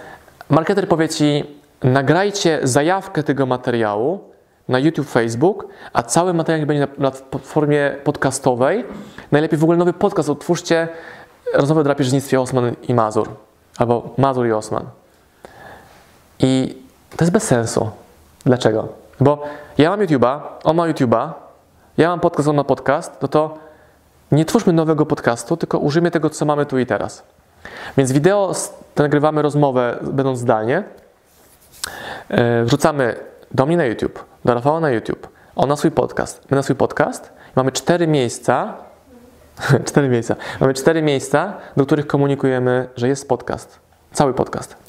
marketer 0.51 0.88
powie 0.88 1.09
Ci, 1.09 1.45
nagrajcie 1.85 2.61
zajawkę 2.62 3.23
tego 3.23 3.47
materiału 3.47 4.21
na 4.68 4.79
YouTube, 4.79 5.09
Facebook, 5.09 5.66
a 5.92 6.03
cały 6.03 6.35
materiał 6.35 6.66
będzie 6.66 6.87
na, 6.99 7.11
na 7.11 7.11
w 7.11 7.42
formie 7.42 7.97
podcastowej. 8.05 8.85
Najlepiej 9.33 9.59
w 9.59 9.62
ogóle 9.62 9.79
nowy 9.79 9.92
podcast 9.92 10.29
otwórzcie 10.29 10.88
rozmowę 11.55 11.81
o 11.81 11.85
drapieżnictwie 11.85 12.40
Osman 12.40 12.75
i 12.88 12.95
Mazur. 12.95 13.29
Albo 13.79 14.14
Mazur 14.18 14.47
i 14.47 14.53
Osman. 14.53 14.85
I 16.42 16.78
to 17.16 17.24
jest 17.24 17.33
bez 17.33 17.42
sensu. 17.42 17.90
Dlaczego? 18.44 18.88
Bo 19.20 19.42
ja 19.78 19.90
mam 19.90 20.00
YouTube'a, 20.00 20.40
on 20.64 20.76
ma 20.76 20.88
YouTube'a, 20.88 21.31
ja 21.98 22.09
mam 22.09 22.20
podcast, 22.20 22.48
on 22.48 22.57
ma 22.57 22.64
podcast, 22.64 23.22
no 23.22 23.28
to 23.28 23.59
nie 24.33 24.44
twórzmy 24.44 24.72
nowego 24.72 25.07
podcastu, 25.07 25.57
tylko 25.57 25.78
użyjmy 25.78 26.11
tego, 26.11 26.31
co 26.31 26.44
mamy 26.44 26.66
tu 26.66 26.78
i 26.78 26.87
teraz. 26.87 27.22
Więc 27.96 28.12
wideo 28.12 28.52
nagrywamy 28.96 29.42
rozmowę, 29.42 29.98
będąc 30.02 30.38
zdalnie. 30.38 30.85
E, 32.28 32.64
Wrzucamy 32.64 33.16
do 33.50 33.66
mnie 33.66 33.76
na 33.76 33.85
YouTube, 33.85 34.24
do 34.44 34.55
Rafała 34.55 34.81
na 34.81 34.90
YouTube, 34.90 35.28
on 35.57 35.68
na 35.68 35.76
swój 35.76 35.90
podcast, 35.90 36.50
my 36.50 36.57
na 36.57 36.62
swój 36.62 36.76
podcast. 36.76 37.33
Mamy 37.57 37.72
cztery 37.72 38.07
miejsca, 38.07 38.74
cztery 39.88 40.09
miejsca, 40.09 40.37
mamy 40.61 40.74
cztery 40.74 41.02
miejsca, 41.02 41.55
do 41.76 41.87
których 41.87 42.07
komunikujemy, 42.07 42.88
że 42.96 43.09
jest 43.09 43.28
podcast, 43.28 43.78
cały 44.12 44.35
podcast. 44.35 44.82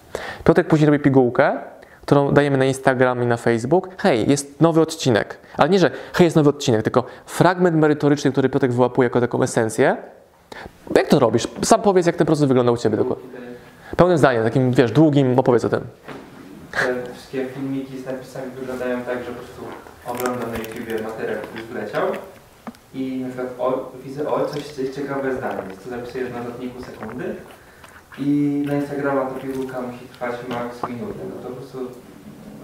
Piotrek 0.44 0.68
później 0.68 0.86
robi 0.86 1.00
pigułkę, 1.00 1.58
którą 2.02 2.32
dajemy 2.32 2.58
na 2.58 2.66
Instagram 2.66 3.24
i 3.24 3.26
na 3.26 3.38
Facebook. 3.38 3.90
Hej, 3.98 4.30
jest 4.30 4.62
nowy 4.62 4.82
odcinek. 4.82 5.38
Ale 5.58 5.70
nie, 5.70 5.80
że 5.80 5.92
hej, 6.14 6.26
jest 6.26 6.36
nowy 6.36 6.50
odcinek, 6.50 6.84
tylko 6.84 7.04
fragment 7.26 7.78
merytoryczny, 7.78 8.32
który 8.32 8.50
Piotrek 8.50 8.72
wyłapuje 8.72 9.06
jako 9.06 9.22
taką 9.22 9.44
esencję. 9.44 9.98
Jak 10.96 11.08
to 11.08 11.20
robisz? 11.20 11.48
Sam 11.64 11.82
powiedz, 11.82 12.06
jak 12.06 12.16
ten 12.16 12.28
proces 12.28 12.48
wygląda 12.48 12.72
u 12.72 12.78
Ciebie 12.78 12.98
dokładnie. 12.98 13.26
Pełnym 13.98 14.18
zdaniem, 14.18 14.44
takim, 14.44 14.72
wiesz, 14.72 14.92
długim, 14.92 15.40
opowiedz 15.40 15.66
o 15.66 15.70
tym. 15.70 15.82
Te 16.72 17.14
wszystkie 17.14 17.46
filmiki 17.46 17.98
z 18.00 18.06
napisami 18.06 18.52
wyglądają 18.60 19.02
tak, 19.02 19.18
że 19.20 19.32
po 19.32 19.34
prostu 19.34 19.62
oglądam 20.08 20.52
na 20.52 20.58
YouTubie 20.58 21.04
materiał, 21.04 21.38
który 21.42 21.64
zleciał 21.72 22.08
i 22.94 23.18
na 23.22 23.28
przykład 23.28 23.48
o, 23.60 23.92
widzę, 24.04 24.30
o, 24.30 24.46
coś, 24.46 24.64
coś 24.64 24.90
ciekawe 24.90 25.36
zdanie, 25.36 25.62
to 25.84 25.90
zapisuję 25.90 26.26
w 26.26 26.34
notatniku 26.34 26.84
sekundy 26.84 27.36
i 28.18 28.64
na 28.68 28.74
Instagrama 28.74 29.26
to 29.26 29.36
pigułka 29.40 29.82
musi 29.82 30.06
trwać 30.08 30.36
maks 30.50 30.90
minutę, 30.90 31.20
no 31.30 31.42
to 31.44 31.50
po 31.50 31.56
prostu 31.56 31.78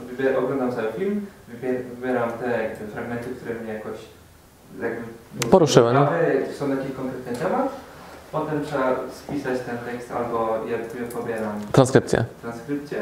wybier, 0.10 0.38
oglądam 0.38 0.72
cały 0.72 0.92
film, 0.92 1.26
wybier, 1.48 1.84
wybieram 1.84 2.32
te 2.32 2.64
jakby 2.64 2.88
fragmenty, 2.88 3.30
które 3.30 3.56
mnie 3.56 3.74
jakoś 3.74 3.98
jakby 4.82 5.04
Poruszyły, 5.52 5.94
no. 5.94 6.10
są 6.60 6.68
na 6.68 6.76
jakiś 6.76 6.96
konkretny 6.96 7.36
temat, 7.36 7.70
potem 8.32 8.66
trzeba 8.66 8.96
spisać 9.12 9.60
ten 9.66 9.78
tekst 9.78 10.12
albo 10.12 10.60
ja 10.68 10.78
pobieram 11.14 11.60
Transkrypcję. 11.72 12.26
transkrypcję 12.42 13.00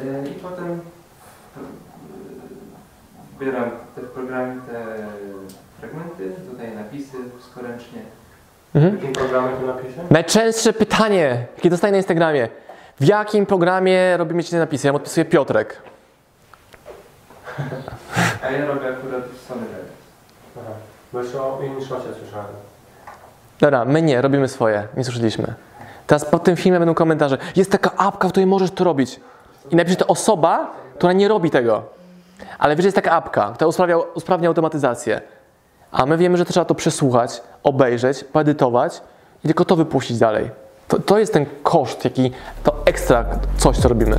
e, 0.00 0.28
i 0.28 0.34
potem 0.34 0.70
e, 0.70 0.78
wybieram 3.38 3.70
te 3.94 4.00
w 4.02 4.06
programie 4.06 4.60
te 4.70 4.96
fragmenty, 5.78 6.32
dodaję 6.50 6.74
napisy 6.74 7.16
skoręcznie. 7.50 8.02
Mhm. 8.74 8.98
W 8.98 9.02
jakim 9.02 9.12
programie 9.12 9.48
to? 9.96 10.02
Najczęstsze 10.10 10.72
pytanie, 10.72 11.46
jakie 11.56 11.70
dostaję 11.70 11.90
na 11.92 11.96
Instagramie. 11.96 12.48
W 13.00 13.04
jakim 13.04 13.46
programie 13.46 14.16
robimy 14.16 14.44
Ci 14.44 14.50
te 14.50 14.58
napisy? 14.58 14.86
Ja 14.86 14.92
mu 14.92 14.96
odpisuję 14.96 15.24
Piotrek. 15.24 15.82
A 18.44 18.50
ja 18.50 18.66
robię 18.66 18.88
akurat 18.88 19.24
w 19.24 19.48
Sony. 19.48 19.60
Aha. 20.56 20.72
Bo 21.12 21.22
jeszcze 21.22 21.42
o 21.42 21.58
InShocie 21.62 22.08
słyszałem. 22.22 22.46
Dobra, 23.60 23.84
my 23.84 24.02
nie, 24.02 24.22
robimy 24.22 24.48
swoje, 24.48 24.86
nie 24.96 25.04
słyszeliśmy. 25.04 25.54
Teraz 26.06 26.24
pod 26.24 26.44
tym 26.44 26.56
filmem 26.56 26.80
będą 26.80 26.94
komentarze. 26.94 27.38
Jest 27.56 27.72
taka 27.72 27.96
apka, 27.96 28.28
w 28.28 28.30
której 28.30 28.46
możesz 28.46 28.70
to 28.70 28.84
robić. 28.84 29.20
I 29.70 29.76
napisze 29.76 29.96
to 29.96 30.06
osoba, 30.06 30.72
która 30.94 31.12
nie 31.12 31.28
robi 31.28 31.50
tego. 31.50 31.82
Ale 32.58 32.76
wiesz, 32.76 32.84
jest 32.84 32.94
taka 32.94 33.12
apka, 33.12 33.52
która 33.54 33.68
usprawnia, 33.68 33.98
usprawnia 33.98 34.48
automatyzację. 34.48 35.20
A 35.92 36.06
my 36.06 36.16
wiemy, 36.16 36.36
że 36.36 36.44
trzeba 36.44 36.64
to 36.64 36.74
przesłuchać, 36.74 37.42
obejrzeć, 37.62 38.24
poedytować 38.24 39.00
i 39.44 39.46
tylko 39.46 39.64
to 39.64 39.76
wypuścić 39.76 40.18
dalej. 40.18 40.50
To, 40.88 40.98
to 40.98 41.18
jest 41.18 41.32
ten 41.32 41.46
koszt, 41.62 42.04
jaki, 42.04 42.30
to 42.62 42.82
ekstra 42.84 43.24
coś, 43.56 43.78
co 43.78 43.88
robimy. 43.88 44.18